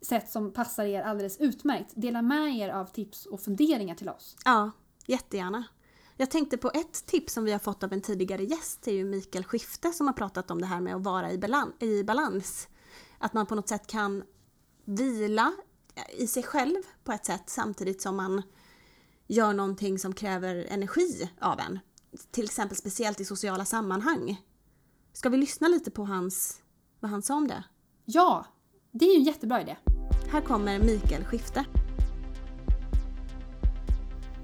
sätt 0.00 0.30
som 0.30 0.52
passar 0.52 0.84
er 0.84 1.02
alldeles 1.02 1.36
utmärkt. 1.40 1.92
Dela 1.94 2.22
med 2.22 2.56
er 2.56 2.68
av 2.68 2.84
tips 2.86 3.26
och 3.26 3.40
funderingar 3.40 3.94
till 3.94 4.08
oss. 4.08 4.36
Ja, 4.44 4.70
jättegärna. 5.06 5.64
Jag 6.16 6.30
tänkte 6.30 6.56
på 6.56 6.70
ett 6.74 7.06
tips 7.06 7.32
som 7.32 7.44
vi 7.44 7.52
har 7.52 7.58
fått 7.58 7.82
av 7.82 7.92
en 7.92 8.00
tidigare 8.00 8.44
gäst, 8.44 8.82
det 8.82 8.90
är 8.90 8.94
ju 8.94 9.04
Mikael 9.04 9.44
Skifte 9.44 9.92
som 9.92 10.06
har 10.06 10.14
pratat 10.14 10.50
om 10.50 10.60
det 10.60 10.66
här 10.66 10.80
med 10.80 10.94
att 10.96 11.04
vara 11.04 11.32
i, 11.32 11.38
balan- 11.38 11.72
i 11.82 12.04
balans. 12.04 12.68
Att 13.18 13.32
man 13.32 13.46
på 13.46 13.54
något 13.54 13.68
sätt 13.68 13.86
kan 13.86 14.22
vila 14.84 15.52
i 16.18 16.26
sig 16.26 16.42
själv 16.42 16.82
på 17.04 17.12
ett 17.12 17.26
sätt 17.26 17.42
samtidigt 17.46 18.02
som 18.02 18.16
man 18.16 18.42
gör 19.34 19.52
någonting 19.52 19.98
som 19.98 20.14
kräver 20.14 20.66
energi 20.68 21.30
av 21.40 21.60
en. 21.60 21.78
Till 22.30 22.44
exempel 22.44 22.76
speciellt 22.76 23.20
i 23.20 23.24
sociala 23.24 23.64
sammanhang. 23.64 24.42
Ska 25.12 25.28
vi 25.28 25.36
lyssna 25.36 25.68
lite 25.68 25.90
på 25.90 26.04
hans, 26.04 26.62
vad 27.00 27.10
han 27.10 27.22
sa 27.22 27.34
om 27.36 27.48
det? 27.48 27.64
Ja, 28.04 28.46
det 28.90 29.04
är 29.04 29.12
ju 29.14 29.18
en 29.18 29.24
jättebra 29.24 29.60
idé. 29.60 29.76
Här 30.30 30.40
kommer 30.40 30.78
Mikael 30.78 31.24
Skifte. 31.24 31.64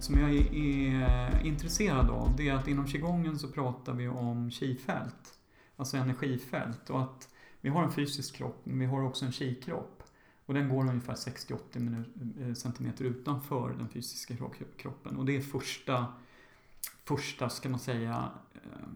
som 0.02 0.20
jag 0.20 0.34
är, 0.34 1.46
intresserad 1.46 2.10
av 2.10 2.36
det 2.36 2.48
är 2.48 2.54
att 2.54 2.68
inom 2.68 2.86
qigongen 2.86 3.38
så 3.38 3.48
pratar 3.48 3.92
vi 3.92 4.08
om 4.08 4.50
qi-fält. 4.50 5.38
Alltså 5.76 5.96
energifält 5.96 6.90
och 6.90 7.02
att 7.02 7.28
vi 7.60 7.68
har 7.68 7.82
en 7.82 7.92
fysisk 7.92 8.36
kropp 8.36 8.60
men 8.64 8.78
vi 8.78 8.86
har 8.86 9.02
också 9.02 9.24
en 9.24 9.32
qi-kropp. 9.32 9.99
Och 10.50 10.54
den 10.54 10.68
går 10.68 10.88
ungefär 10.88 11.14
60-80 11.14 11.58
cm 11.72 12.04
eh, 12.40 12.54
centimeter 12.54 13.04
utanför 13.04 13.74
den 13.78 13.88
fysiska 13.88 14.34
kroppen. 14.76 15.16
Och 15.16 15.24
det 15.26 15.36
är 15.36 15.40
första, 15.40 16.06
första 17.04 17.48
ska 17.48 17.68
man 17.68 17.80
säga, 17.80 18.30
eh, 18.54 18.88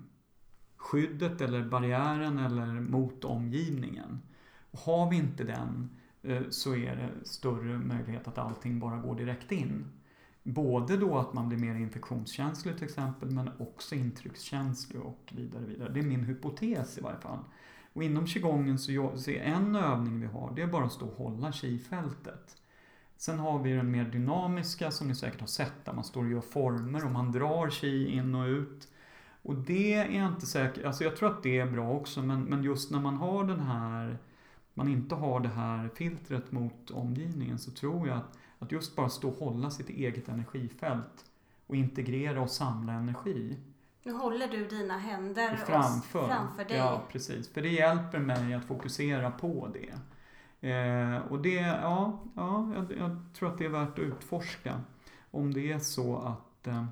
skyddet 0.76 1.40
eller 1.40 1.64
barriären 1.64 2.38
eller 2.38 2.66
mot 2.66 3.24
omgivningen. 3.24 4.22
Och 4.70 4.78
har 4.78 5.10
vi 5.10 5.16
inte 5.16 5.44
den 5.44 5.90
eh, 6.22 6.42
så 6.50 6.74
är 6.74 6.96
det 6.96 7.28
större 7.28 7.78
möjlighet 7.78 8.28
att 8.28 8.38
allting 8.38 8.78
bara 8.78 8.96
går 8.96 9.14
direkt 9.14 9.52
in. 9.52 9.84
Både 10.42 10.96
då 10.96 11.18
att 11.18 11.32
man 11.32 11.48
blir 11.48 11.58
mer 11.58 11.74
infektionskänslig 11.74 12.74
till 12.74 12.84
exempel 12.84 13.30
men 13.30 13.50
också 13.58 13.94
intryckskänslig 13.94 15.02
och 15.02 15.32
vidare. 15.36 15.64
vidare. 15.64 15.92
Det 15.92 16.00
är 16.00 16.04
min 16.04 16.24
hypotes 16.24 16.98
i 16.98 17.00
varje 17.00 17.20
fall. 17.20 17.44
Och 17.94 18.04
inom 18.04 18.26
qigongen 18.26 18.78
så, 18.78 19.12
så 19.16 19.30
är 19.30 19.40
en 19.40 19.76
övning 19.76 20.20
vi 20.20 20.26
har 20.26 20.52
det 20.57 20.62
är 20.62 20.66
bara 20.66 20.85
att 20.85 20.92
stå 20.92 21.07
och 21.07 21.16
hålla 21.16 21.52
qi-fältet. 21.52 22.57
Sen 23.16 23.38
har 23.38 23.59
vi 23.59 23.72
den 23.72 23.90
mer 23.90 24.04
dynamiska 24.04 24.90
som 24.90 25.09
ni 25.09 25.14
säkert 25.14 25.40
har 25.40 25.46
sett 25.46 25.85
där 25.85 25.92
man 25.92 26.04
står 26.04 26.24
och 26.24 26.30
gör 26.30 26.40
former 26.40 27.04
och 27.04 27.11
man 27.11 27.33
drar 27.33 27.70
qi 27.70 28.07
in 28.07 28.35
och 28.35 28.46
ut. 28.46 28.88
Och 29.42 29.54
det 29.54 29.94
är 29.94 30.20
jag 30.20 30.33
inte 30.33 30.46
säker 30.46 30.87
alltså 30.87 31.04
jag 31.04 31.16
tror 31.16 31.30
att 31.30 31.42
det 31.42 31.59
är 31.59 31.66
bra 31.66 31.92
också 31.92 32.22
men, 32.22 32.44
men 32.44 32.62
just 32.62 32.90
när 32.90 33.00
man 33.00 33.16
har 33.16 33.44
den 33.44 33.61
här 33.61 34.18
man 34.74 34.88
inte 34.88 35.14
har 35.14 35.40
det 35.40 35.48
här 35.48 35.88
filtret 35.94 36.52
mot 36.52 36.90
omgivningen 36.90 37.59
så 37.59 37.70
tror 37.70 38.09
jag 38.09 38.16
att 38.16 38.38
att 38.64 38.72
just 38.72 38.96
bara 38.96 39.09
stå 39.09 39.28
och 39.28 39.46
hålla 39.46 39.70
sitt 39.70 39.88
eget 39.88 40.28
energifält 40.28 41.24
och 41.66 41.76
integrera 41.76 42.40
och 42.40 42.50
samla 42.50 42.92
energi 42.92 43.57
nu 44.06 44.12
håller 44.12 44.48
du 44.48 44.66
dina 44.66 44.98
händer 44.98 45.56
framför. 45.56 46.28
framför 46.28 46.64
dig. 46.64 46.76
Ja, 46.76 47.02
precis. 47.08 47.52
För 47.52 47.62
det 47.62 47.68
hjälper 47.68 48.18
mig 48.18 48.54
att 48.54 48.64
fokusera 48.64 49.30
på 49.30 49.68
det. 49.72 49.90
Eh, 50.68 51.18
och 51.18 51.42
det, 51.42 51.54
ja, 51.54 52.22
ja 52.34 52.74
jag, 52.74 52.98
jag 52.98 53.26
tror 53.34 53.52
att 53.52 53.58
det 53.58 53.64
är 53.64 53.68
värt 53.68 53.88
att 53.88 53.98
utforska. 53.98 54.80
om 55.30 55.54
det 55.54 55.72
är 55.72 55.78
så 55.78 56.16
att 56.16 56.66
eh, 56.66 56.84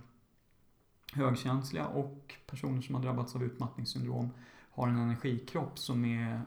högkänsliga 1.13 1.87
och 1.87 2.35
personer 2.47 2.83
som 2.83 2.95
har 2.95 3.03
drabbats 3.03 3.37
av 3.37 3.45
utmattningssyndrom 3.45 4.31
har 4.71 4.89
en 4.89 4.99
energikropp 4.99 5.79
som 5.79 6.05
är 6.05 6.41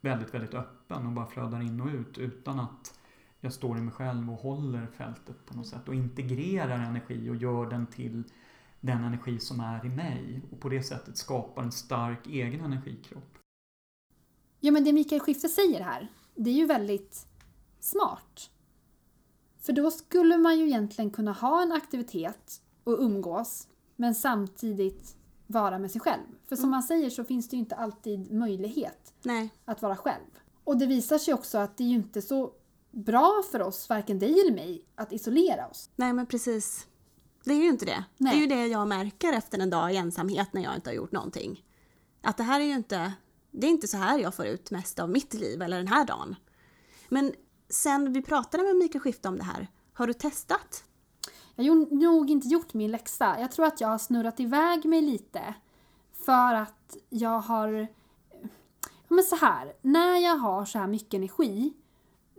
väldigt, 0.00 0.34
väldigt 0.34 0.54
öppen 0.54 1.06
och 1.06 1.12
bara 1.12 1.26
flödar 1.26 1.60
in 1.60 1.80
och 1.80 1.88
ut 1.88 2.18
utan 2.18 2.60
att 2.60 2.98
jag 3.40 3.52
står 3.52 3.78
i 3.78 3.80
mig 3.80 3.94
själv 3.94 4.30
och 4.30 4.38
håller 4.38 4.86
fältet 4.86 5.46
på 5.46 5.56
något 5.56 5.66
sätt 5.66 5.88
och 5.88 5.94
integrerar 5.94 6.78
energi 6.78 7.30
och 7.30 7.36
gör 7.36 7.66
den 7.66 7.86
till 7.86 8.24
den 8.84 9.04
energi 9.04 9.38
som 9.38 9.60
är 9.60 9.86
i 9.86 9.88
mig 9.88 10.42
och 10.52 10.60
på 10.60 10.68
det 10.68 10.82
sättet 10.82 11.16
skapar 11.16 11.62
en 11.62 11.72
stark 11.72 12.26
egen 12.26 12.60
energikropp. 12.60 13.38
Ja, 14.60 14.72
men 14.72 14.84
det 14.84 14.92
Mikael 14.92 15.20
Skifte 15.20 15.48
säger 15.48 15.80
här, 15.80 16.08
det 16.34 16.50
är 16.50 16.54
ju 16.54 16.66
väldigt 16.66 17.26
smart. 17.80 18.50
För 19.60 19.72
då 19.72 19.90
skulle 19.90 20.36
man 20.36 20.58
ju 20.58 20.66
egentligen 20.66 21.10
kunna 21.10 21.32
ha 21.32 21.62
en 21.62 21.72
aktivitet 21.72 22.60
och 22.84 22.98
umgås, 23.00 23.68
men 23.96 24.14
samtidigt 24.14 25.16
vara 25.46 25.78
med 25.78 25.90
sig 25.90 26.00
själv. 26.00 26.22
För 26.48 26.56
som 26.56 26.64
Mm. 26.64 26.70
man 26.70 26.82
säger 26.82 27.10
så 27.10 27.24
finns 27.24 27.48
det 27.48 27.56
ju 27.56 27.60
inte 27.60 27.74
alltid 27.76 28.32
möjlighet 28.32 29.14
Nej. 29.22 29.50
att 29.64 29.82
vara 29.82 29.96
själv. 29.96 30.30
Och 30.64 30.76
det 30.76 30.86
visar 30.86 31.18
sig 31.18 31.34
också 31.34 31.58
att 31.58 31.76
det 31.76 31.84
är 31.84 31.88
ju 31.88 31.94
inte 31.94 32.22
så 32.22 32.52
bra 32.90 33.42
för 33.52 33.62
oss, 33.62 33.88
varken 33.88 34.18
dig 34.18 34.40
eller 34.40 34.54
mig, 34.54 34.84
att 34.94 35.12
isolera 35.12 35.68
oss. 35.68 35.90
Nej 35.96 36.12
men 36.12 36.26
precis. 36.26 36.86
Det 37.44 37.52
är 37.52 37.58
ju 37.58 37.68
inte 37.68 37.84
det. 37.84 38.04
Nej. 38.16 38.32
Det 38.32 38.38
är 38.38 38.40
ju 38.40 38.46
det 38.46 38.66
jag 38.66 38.88
märker 38.88 39.32
efter 39.32 39.58
en 39.58 39.70
dag 39.70 39.92
i 39.92 39.96
ensamhet 39.96 40.52
när 40.52 40.62
jag 40.62 40.74
inte 40.74 40.90
har 40.90 40.94
gjort 40.94 41.12
någonting. 41.12 41.64
Att 42.22 42.36
det 42.36 42.42
här 42.42 42.60
är 42.60 42.64
ju 42.64 42.74
inte, 42.74 43.12
det 43.50 43.66
är 43.66 43.70
inte 43.70 43.88
så 43.88 43.96
här 43.96 44.18
jag 44.18 44.34
får 44.34 44.46
ut 44.46 44.70
mest 44.70 44.98
av 44.98 45.10
mitt 45.10 45.34
liv 45.34 45.62
eller 45.62 45.76
den 45.76 45.88
här 45.88 46.04
dagen. 46.04 46.36
Men 47.08 47.32
sen 47.68 48.12
vi 48.12 48.22
pratade 48.22 48.64
med 48.64 48.76
Mikael 48.76 49.00
Skifte 49.00 49.28
om 49.28 49.38
det 49.38 49.44
här, 49.44 49.68
har 49.92 50.06
du 50.06 50.12
testat? 50.12 50.84
Jag 51.56 51.64
har 51.64 51.94
nog 51.94 52.30
inte 52.30 52.48
gjort 52.48 52.74
min 52.74 52.90
läxa. 52.90 53.40
Jag 53.40 53.52
tror 53.52 53.66
att 53.66 53.80
jag 53.80 53.88
har 53.88 53.98
snurrat 53.98 54.40
iväg 54.40 54.84
mig 54.84 55.02
lite. 55.02 55.54
För 56.12 56.54
att 56.54 56.96
jag 57.08 57.40
har... 57.40 57.86
Men 59.08 59.24
så 59.24 59.36
här, 59.36 59.72
när 59.82 60.18
jag 60.18 60.36
har 60.36 60.64
så 60.64 60.78
här 60.78 60.86
mycket 60.86 61.14
energi, 61.14 61.72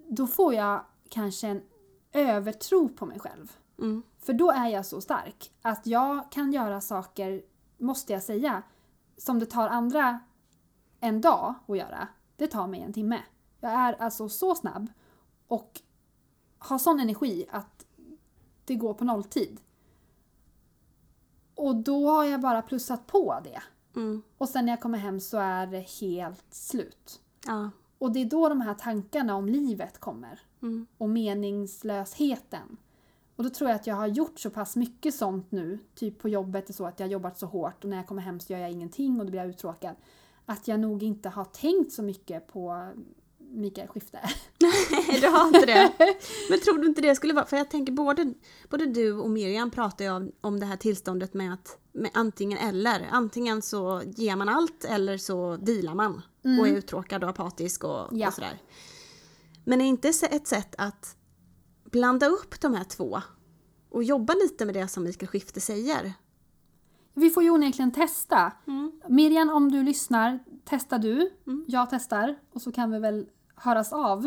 då 0.09 0.27
får 0.27 0.53
jag 0.53 0.85
kanske 1.09 1.47
en 1.47 1.61
övertro 2.13 2.89
på 2.89 3.05
mig 3.05 3.19
själv. 3.19 3.51
Mm. 3.79 4.03
För 4.25 4.33
då 4.33 4.51
är 4.51 4.67
jag 4.67 4.85
så 4.85 5.01
stark 5.01 5.51
att 5.61 5.87
jag 5.87 6.31
kan 6.31 6.53
göra 6.53 6.81
saker, 6.81 7.43
måste 7.77 8.13
jag 8.13 8.23
säga, 8.23 8.63
som 9.17 9.39
det 9.39 9.45
tar 9.45 9.69
andra 9.69 10.19
en 10.99 11.21
dag 11.21 11.53
att 11.67 11.77
göra. 11.77 12.07
Det 12.35 12.47
tar 12.47 12.67
mig 12.67 12.81
en 12.81 12.93
timme. 12.93 13.23
Jag 13.59 13.71
är 13.71 13.93
alltså 13.93 14.29
så 14.29 14.55
snabb 14.55 14.89
och 15.47 15.81
har 16.57 16.77
sån 16.77 16.99
energi 16.99 17.45
att 17.51 17.85
det 18.65 18.75
går 18.75 18.93
på 18.93 19.05
nolltid. 19.05 19.61
Och 21.55 21.75
då 21.75 22.09
har 22.09 22.25
jag 22.25 22.41
bara 22.41 22.61
plussat 22.61 23.07
på 23.07 23.39
det. 23.43 23.61
Mm. 23.95 24.21
Och 24.37 24.49
sen 24.49 24.65
när 24.65 24.71
jag 24.71 24.81
kommer 24.81 24.97
hem 24.97 25.19
så 25.19 25.37
är 25.37 25.67
det 25.67 25.79
helt 26.01 26.53
slut. 26.53 27.21
Ja. 27.45 27.69
Och 27.97 28.11
det 28.11 28.19
är 28.19 28.25
då 28.25 28.49
de 28.49 28.61
här 28.61 28.73
tankarna 28.73 29.35
om 29.35 29.45
livet 29.45 29.99
kommer. 29.99 30.39
Mm. 30.61 30.87
Och 30.97 31.09
meningslösheten. 31.09 32.77
Och 33.35 33.43
då 33.43 33.49
tror 33.49 33.69
jag 33.69 33.75
att 33.75 33.87
jag 33.87 33.95
har 33.95 34.07
gjort 34.07 34.39
så 34.39 34.49
pass 34.49 34.75
mycket 34.75 35.15
sånt 35.15 35.51
nu, 35.51 35.79
typ 35.95 36.19
på 36.19 36.29
jobbet 36.29 36.69
och 36.69 36.75
så, 36.75 36.85
att 36.85 36.99
jag 36.99 37.07
har 37.07 37.11
jobbat 37.11 37.37
så 37.39 37.45
hårt 37.45 37.83
och 37.83 37.89
när 37.89 37.97
jag 37.97 38.07
kommer 38.07 38.21
hem 38.21 38.39
så 38.39 38.53
gör 38.53 38.59
jag 38.59 38.71
ingenting 38.71 39.19
och 39.19 39.25
då 39.25 39.31
blir 39.31 39.41
jag 39.41 39.49
uttråkad. 39.49 39.95
Att 40.45 40.67
jag 40.67 40.79
nog 40.79 41.03
inte 41.03 41.29
har 41.29 41.45
tänkt 41.45 41.91
så 41.91 42.01
mycket 42.01 42.47
på 42.47 42.89
Mikael 43.37 43.87
Skifte. 43.87 44.19
Nej, 44.59 44.71
du 45.21 45.27
har 45.27 45.47
inte 45.47 45.65
det. 45.65 45.91
Men 46.49 46.59
tror 46.59 46.77
du 46.77 46.87
inte 46.87 47.01
det 47.01 47.15
skulle 47.15 47.33
vara, 47.33 47.45
för 47.45 47.57
jag 47.57 47.69
tänker 47.69 47.93
både, 47.93 48.33
både 48.69 48.85
du 48.85 49.13
och 49.13 49.29
Miriam 49.29 49.71
pratar 49.71 50.05
ju 50.05 50.11
om, 50.11 50.31
om 50.41 50.59
det 50.59 50.65
här 50.65 50.77
tillståndet 50.77 51.33
med 51.33 51.53
att 51.53 51.77
med 51.91 52.11
antingen 52.13 52.57
eller. 52.57 53.07
Antingen 53.11 53.61
så 53.61 54.01
ger 54.05 54.35
man 54.35 54.49
allt 54.49 54.85
eller 54.85 55.17
så 55.17 55.57
vilar 55.61 55.95
man 55.95 56.21
och 56.59 56.67
är 56.67 56.77
uttråkad 56.77 57.23
och 57.23 57.29
apatisk 57.29 57.83
och, 57.83 58.07
Ja. 58.11 58.27
och 58.27 58.33
sådär. 58.33 58.61
Men 59.63 59.81
är 59.81 59.85
inte 59.85 60.07
ett 60.09 60.47
sätt 60.47 60.75
att 60.77 61.17
blanda 61.95 62.25
upp 62.27 62.61
de 62.61 62.73
här 62.73 62.83
två 62.83 63.21
och 63.89 64.03
jobba 64.03 64.33
lite 64.33 64.65
med 64.65 64.75
det 64.75 64.87
som 64.87 65.03
Mikael 65.03 65.27
Skifte 65.27 65.61
säger? 65.61 66.13
Vi 67.13 67.29
får 67.29 67.43
ju 67.43 67.49
onekligen 67.49 67.91
testa. 67.91 68.51
Miriam, 69.07 69.49
om 69.49 69.71
du 69.71 69.83
lyssnar, 69.83 70.39
testa 70.65 70.97
du. 70.97 71.31
Jag 71.67 71.89
testar. 71.89 72.35
Och 72.53 72.61
så 72.61 72.71
kan 72.71 72.91
vi 72.91 72.99
väl 72.99 73.27
höras 73.55 73.93
av. 73.93 74.21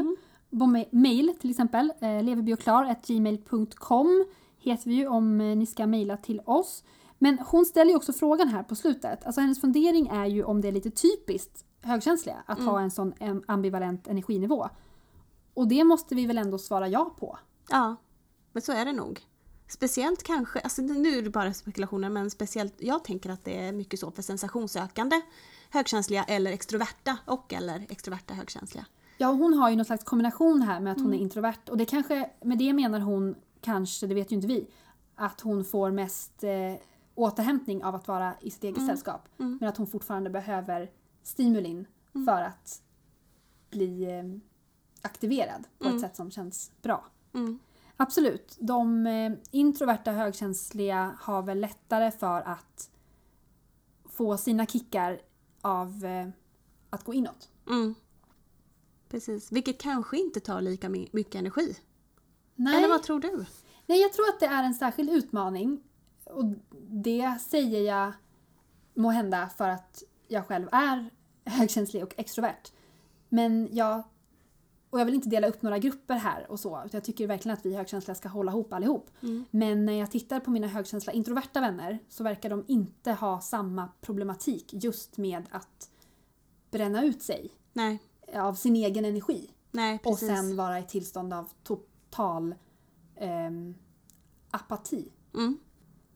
På 0.51 0.57
ma- 0.57 0.89
mail 0.93 1.35
till 1.41 1.51
exempel. 1.51 1.93
Eh, 2.01 2.23
leverbioklar.gmail.com 2.23 4.25
heter 4.59 4.89
vi 4.91 4.95
ju 4.95 5.07
om 5.09 5.41
eh, 5.41 5.57
ni 5.57 5.67
ska 5.67 5.87
mejla 5.87 6.17
till 6.17 6.41
oss. 6.45 6.85
Men 7.19 7.39
hon 7.39 7.65
ställer 7.65 7.91
ju 7.91 7.97
också 7.97 8.13
frågan 8.13 8.49
här 8.49 8.63
på 8.63 8.75
slutet. 8.75 9.25
Alltså 9.27 9.41
hennes 9.41 9.61
fundering 9.61 10.07
är 10.09 10.27
ju 10.27 10.45
om 10.45 10.61
det 10.61 10.69
är 10.69 10.73
lite 10.73 10.91
typiskt 10.91 11.65
högkänsliga 11.83 12.37
att 12.47 12.59
ha 12.65 12.81
en 12.81 12.91
sån 12.91 13.13
ambivalent 13.47 14.09
energinivå. 14.09 14.69
Och 15.55 15.69
det 15.69 15.85
måste 15.85 16.15
vi 16.15 16.27
väl 16.27 16.39
ändå 16.39 16.59
svara 16.59 16.89
ja 16.89 17.15
på. 17.19 17.39
Ja, 17.71 17.97
men 18.53 18.63
så 18.63 18.73
är 18.73 18.85
det 18.85 18.93
nog. 18.93 19.21
Speciellt 19.69 20.23
kanske, 20.23 20.61
alltså 20.61 20.83
nu 20.83 21.19
är 21.19 21.23
det 21.23 21.31
bara 21.31 21.55
spekulationer, 21.55 22.11
men 22.11 22.31
speciellt, 22.31 22.75
jag 22.79 23.05
tänker 23.05 23.31
att 23.31 23.45
det 23.45 23.59
är 23.59 23.73
mycket 23.73 24.01
så 24.01 24.11
för 24.11 24.23
sensationssökande 24.23 25.21
högkänsliga 25.71 26.25
eller 26.25 26.53
extroverta 26.53 27.19
och 27.25 27.53
eller 27.53 27.87
extroverta 27.89 28.35
högkänsliga. 28.35 28.87
Ja, 29.19 29.29
hon 29.29 29.55
har 29.55 29.71
ju 29.71 29.77
någon 29.77 29.85
slags 29.85 30.05
kombination 30.05 30.63
här 30.63 30.81
med 30.81 30.93
att 30.93 31.01
hon 31.01 31.15
är 31.15 31.19
introvert. 31.19 31.69
Och 31.71 31.77
det 31.77 31.85
kanske, 31.85 32.31
med 32.43 32.59
det 32.59 32.73
menar 32.73 33.01
hon 33.01 33.35
kanske, 33.61 34.07
det 34.07 34.15
vet 34.15 34.33
ju 34.33 34.37
inte 34.37 34.49
vi, 34.49 34.67
att 35.15 35.41
hon 35.41 35.65
får 35.65 35.91
mest 35.91 36.45
eh, 36.45 36.75
återhämtning 37.15 37.85
av 37.85 37.95
att 37.95 38.09
vara 38.09 38.35
i 38.41 38.51
sitt 38.51 38.65
eget 38.65 38.87
sällskap. 38.87 39.29
Men 39.37 39.69
att 39.69 39.77
hon 39.77 39.87
fortfarande 39.87 40.31
behöver 40.31 40.91
stimulin 41.23 41.87
för 42.27 42.43
att 42.43 42.83
bli 43.71 44.05
eh, 44.05 44.25
aktiverad 45.03 45.67
på 45.79 45.89
ett 45.89 46.01
sätt 46.01 46.17
som 46.17 46.31
känns 46.31 46.73
bra. 46.83 47.05
Mm. 47.39 47.59
Absolut, 47.97 48.57
de 48.61 49.07
eh, 49.07 49.33
introverta 49.51 50.13
högkänsliga 50.13 51.17
har 51.21 51.43
väl 51.43 51.61
lättare 51.61 52.11
för 52.11 52.41
att 52.43 52.91
få 54.05 54.37
sina 54.37 54.67
kickar 54.67 55.21
av 55.61 56.05
eh, 56.05 56.29
att 56.91 57.05
gå 57.05 57.15
inåt. 57.15 57.51
Mm. 57.69 57.95
Precis, 59.09 59.53
vilket 59.53 59.81
kanske 59.81 60.19
inte 60.19 60.41
tar 60.41 60.61
lika 60.61 60.89
my- 60.89 61.09
mycket 61.13 61.35
energi. 61.35 61.77
Nej. 62.55 62.77
Eller 62.77 62.89
vad 62.89 63.03
tror 63.03 63.21
du? 63.21 63.47
Nej, 63.87 64.01
jag 64.01 64.13
tror 64.13 64.29
att 64.29 64.41
det 64.41 64.47
är 64.47 64.65
en 64.65 64.75
särskild 64.75 65.11
utmaning. 65.11 65.81
Och 66.25 66.45
det 66.89 67.39
säger 67.41 67.81
jag 67.81 68.13
må 68.95 69.11
hända 69.11 69.49
för 69.49 69.69
att 69.69 70.03
jag 70.29 70.47
själv 70.47 70.69
är 70.73 71.11
högkänslig 71.45 72.03
och 72.03 72.15
extrovert. 72.17 72.73
Men 73.29 73.69
jag... 73.73 74.03
Och 74.91 75.01
jag 75.01 75.05
vill 75.05 75.15
inte 75.15 75.29
dela 75.29 75.49
upp 75.49 75.63
några 75.63 75.79
grupper 75.79 76.15
här 76.15 76.51
och 76.51 76.61
så. 76.61 76.69
Utan 76.69 76.91
jag 76.99 77.05
tycker 77.05 77.27
verkligen 77.27 77.59
att 77.59 77.67
vi 77.67 77.75
högkänsliga 77.77 78.15
ska 78.15 78.29
hålla 78.29 78.53
ihop 78.53 78.73
allihop. 78.73 79.11
Men 79.51 79.87
när 79.87 79.93
jag 79.93 80.11
tittar 80.11 80.41
på 80.41 80.51
mina 80.51 80.67
högkänsliga 80.67 81.15
introverta 81.15 81.61
vänner 81.61 81.99
så 82.09 82.25
verkar 82.25 82.51
de 82.51 82.65
inte 82.69 83.13
ha 83.13 83.41
samma 83.41 83.89
problematik 84.01 84.71
just 84.73 85.17
med 85.17 85.43
att 85.51 85.91
bränna 86.71 87.05
ut 87.05 87.23
sig 87.23 87.51
Nej, 87.73 87.99
av 88.35 88.55
sin 88.55 88.77
egen 88.77 89.05
energi. 89.05 89.51
nej 89.71 90.01
Och 90.05 90.19
sen 90.19 90.57
vara 90.57 90.79
i 90.79 90.83
tillstånd 90.83 91.33
av 91.35 91.51
total 91.63 92.55
ehm, 93.17 93.75
apati. 94.51 95.13
Mm. 95.35 95.59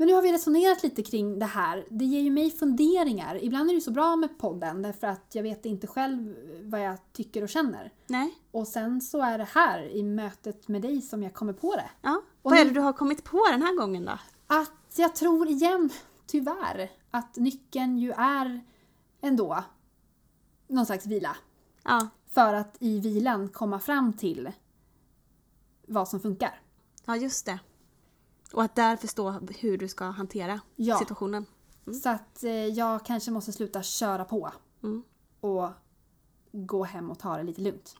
Men 0.02 0.06
nu 0.06 0.14
har 0.14 0.22
vi 0.22 0.32
resonerat 0.32 0.82
lite 0.82 1.02
kring 1.02 1.38
det 1.38 1.46
här. 1.46 1.86
Det 1.90 2.04
ger 2.04 2.20
ju 2.20 2.30
mig 2.30 2.50
funderingar. 2.50 3.44
Ibland 3.44 3.68
är 3.70 3.72
det 3.72 3.74
ju 3.74 3.80
så 3.80 3.90
bra 3.90 4.16
med 4.16 4.38
podden 4.38 4.82
därför 4.82 5.06
att 5.06 5.34
jag 5.34 5.42
vet 5.42 5.66
inte 5.66 5.86
själv 5.86 6.36
vad 6.62 6.80
jag 6.80 6.98
tycker 7.12 7.42
och 7.42 7.48
känner. 7.48 7.92
Nej, 8.06 8.38
Och 8.50 8.68
sen 8.68 9.00
så 9.00 9.20
är 9.20 9.38
det 9.38 9.44
här 9.44 9.82
i 9.82 10.02
mötet 10.02 10.68
med 10.68 10.82
dig 10.82 11.02
som 11.02 11.22
jag 11.22 11.34
kommer 11.34 11.52
på 11.52 11.76
det. 11.76 11.90
ja. 12.02 12.22
Och 12.42 12.50
Vad 12.50 12.60
är 12.60 12.64
det 12.64 12.70
du 12.70 12.80
har 12.80 12.92
kommit 12.92 13.24
på 13.24 13.46
den 13.50 13.62
här 13.62 13.76
gången 13.76 14.04
då? 14.04 14.18
Att 14.46 14.94
jag 14.96 15.14
tror 15.14 15.48
igen, 15.48 15.90
tyvärr, 16.26 16.90
att 17.10 17.36
nyckeln 17.36 17.98
ju 17.98 18.10
är 18.10 18.60
ändå 19.20 19.64
någon 20.66 20.86
slags 20.86 21.06
vila. 21.06 21.36
Ja, 21.84 22.08
För 22.30 22.54
att 22.54 22.76
i 22.80 23.00
vilan 23.00 23.48
komma 23.48 23.78
fram 23.80 24.12
till 24.12 24.52
vad 25.86 26.08
som 26.08 26.20
funkar. 26.20 26.60
ja 27.04 27.16
just 27.16 27.46
det. 27.46 27.58
Och 28.52 28.62
att 28.62 28.74
där 28.74 28.96
förstå 28.96 29.30
hur 29.58 29.78
du 29.78 29.88
ska 29.88 30.04
hantera 30.04 30.60
Ja. 30.76 30.98
situationen. 30.98 31.46
Så 32.02 32.08
att 32.08 32.44
eh, 32.44 32.66
jag 32.66 33.04
kanske 33.04 33.30
måste 33.30 33.52
sluta 33.52 33.82
köra 33.82 34.24
på. 34.24 34.52
Mm. 34.82 35.02
Och 35.40 35.68
gå 36.52 36.84
hem 36.84 37.10
och 37.10 37.18
ta 37.18 37.36
det 37.36 37.42
lite 37.42 37.60
lugnt. 37.60 37.96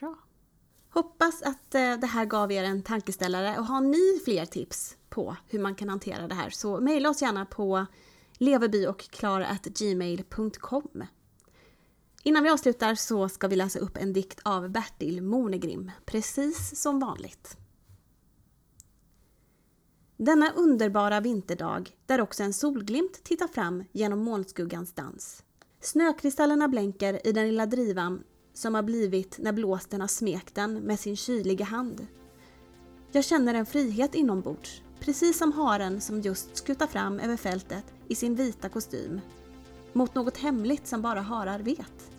Bra. 0.00 0.14
Hoppas 0.90 1.42
att 1.42 1.74
eh, 1.74 1.96
det 1.96 2.06
här 2.06 2.24
gav 2.24 2.52
er 2.52 2.64
en 2.64 2.82
tankeställare 2.82 3.58
och 3.58 3.64
har 3.64 3.80
ni 3.80 4.20
fler 4.24 4.46
tips 4.46 4.96
på 5.10 5.36
hur 5.46 5.58
man 5.58 5.74
kan 5.74 5.88
hantera 5.88 6.28
det 6.28 6.34
här 6.34 6.50
så 6.50 6.80
mejla 6.80 7.10
oss 7.10 7.22
gärna 7.22 7.46
på 7.46 7.86
leverbyochklara.gmail.com 8.38 11.04
Innan 12.22 12.42
vi 12.42 12.50
avslutar 12.50 12.94
så 12.94 13.28
ska 13.28 13.48
vi 13.48 13.56
läsa 13.56 13.78
upp 13.78 13.96
en 13.96 14.12
dikt 14.12 14.40
av 14.44 14.68
Bertil 14.68 15.22
Monegrim, 15.22 15.90
precis 16.04 16.80
som 16.82 17.00
vanligt. 17.00 17.56
Denna 20.16 20.52
underbara 20.52 21.20
vinterdag 21.20 21.90
där 22.06 22.20
också 22.20 22.42
en 22.42 22.52
solglimt 22.52 23.24
tittar 23.24 23.48
fram 23.48 23.84
genom 23.92 24.24
molnskuggans 24.24 24.92
dans. 24.92 25.42
Snökristallerna 25.80 26.68
blänker 26.68 27.26
i 27.26 27.32
den 27.32 27.48
lilla 27.48 27.66
drivan 27.66 28.22
som 28.52 28.74
har 28.74 28.82
blivit 28.82 29.38
när 29.38 29.52
blåsten 29.52 30.00
har 30.00 30.08
smekt 30.08 30.54
den 30.54 30.74
med 30.74 31.00
sin 31.00 31.16
kyliga 31.16 31.64
hand. 31.64 32.06
Jag 33.12 33.24
känner 33.24 33.54
en 33.54 33.66
frihet 33.66 34.14
inombords, 34.14 34.82
precis 35.00 35.38
som 35.38 35.52
haren 35.52 36.00
som 36.00 36.20
just 36.20 36.56
skuttar 36.56 36.86
fram 36.86 37.20
över 37.20 37.36
fältet 37.36 37.84
i 38.08 38.14
sin 38.14 38.34
vita 38.34 38.68
kostym. 38.68 39.20
Mot 39.92 40.14
något 40.14 40.36
hemligt 40.36 40.86
som 40.86 41.02
bara 41.02 41.20
harar 41.20 41.58
vet. 41.58 42.10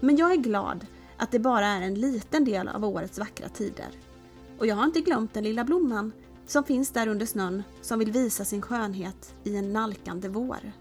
Men 0.00 0.16
jag 0.16 0.32
är 0.32 0.36
glad 0.36 0.86
att 1.16 1.30
det 1.30 1.38
bara 1.38 1.66
är 1.66 1.82
en 1.82 1.94
liten 1.94 2.44
del 2.44 2.68
av 2.68 2.84
årets 2.84 3.18
vackra 3.18 3.48
tider. 3.48 3.88
Och 4.58 4.66
jag 4.66 4.76
har 4.76 4.84
inte 4.84 5.00
glömt 5.00 5.34
den 5.34 5.44
lilla 5.44 5.64
blomman 5.64 6.12
som 6.50 6.64
finns 6.64 6.90
där 6.90 7.08
under 7.08 7.26
snön 7.26 7.62
som 7.80 7.98
vill 7.98 8.12
visa 8.12 8.44
sin 8.44 8.62
skönhet 8.62 9.34
i 9.44 9.56
en 9.56 9.72
nalkande 9.72 10.28
vår. 10.28 10.72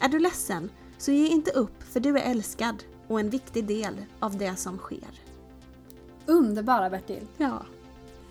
Är 0.00 0.08
du 0.08 0.18
ledsen, 0.18 0.70
så 0.98 1.12
ge 1.12 1.26
inte 1.26 1.50
upp 1.50 1.82
för 1.82 2.00
du 2.00 2.18
är 2.18 2.30
älskad 2.30 2.84
och 3.08 3.20
en 3.20 3.30
viktig 3.30 3.66
del 3.66 3.94
av 4.20 4.38
det 4.38 4.56
som 4.56 4.78
sker. 4.78 5.20
Underbara 6.26 6.90
Bertil! 6.90 7.26
Ja. 7.36 7.62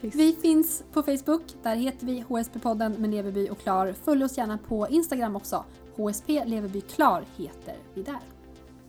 Vi 0.01 0.35
finns 0.41 0.83
på 0.93 1.03
Facebook, 1.03 1.43
där 1.63 1.75
heter 1.75 2.05
vi 2.05 2.23
HSP-podden 2.27 2.97
med 2.97 3.09
Leverby 3.09 3.49
och 3.49 3.59
Klar. 3.59 3.95
Följ 4.03 4.23
oss 4.23 4.37
gärna 4.37 4.57
på 4.57 4.87
Instagram 4.89 5.35
också. 5.35 5.65
HSP 5.95 6.45
Leverby 6.45 6.81
Klar 6.81 7.25
heter 7.35 7.75
vi 7.93 8.03
där. 8.03 8.19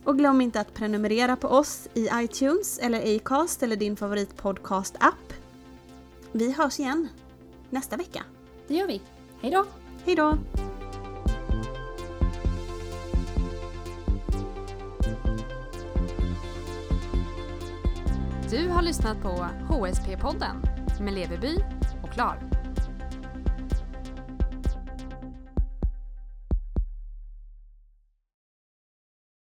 Och 0.03 0.17
glöm 0.17 0.41
inte 0.41 0.59
att 0.59 0.73
prenumerera 0.73 1.35
på 1.35 1.47
oss 1.47 1.87
i 1.93 2.09
iTunes 2.13 2.79
eller 2.79 3.15
Acast 3.15 3.63
eller 3.63 3.75
din 3.75 3.95
favoritpodcast-app. 3.95 5.33
Vi 6.31 6.51
hörs 6.51 6.79
igen 6.79 7.07
nästa 7.69 7.97
vecka. 7.97 8.23
Det 8.67 8.73
gör 8.73 8.87
vi. 8.87 9.01
Hej 9.41 9.51
då! 9.51 9.65
Hej 10.05 10.15
då! 10.15 10.37
Du 18.49 18.67
har 18.67 18.81
lyssnat 18.81 19.21
på 19.21 19.45
HSP-podden 19.69 20.55
med 21.01 21.13
Leverby 21.13 21.57
och 22.03 22.09
Klar. 22.09 22.48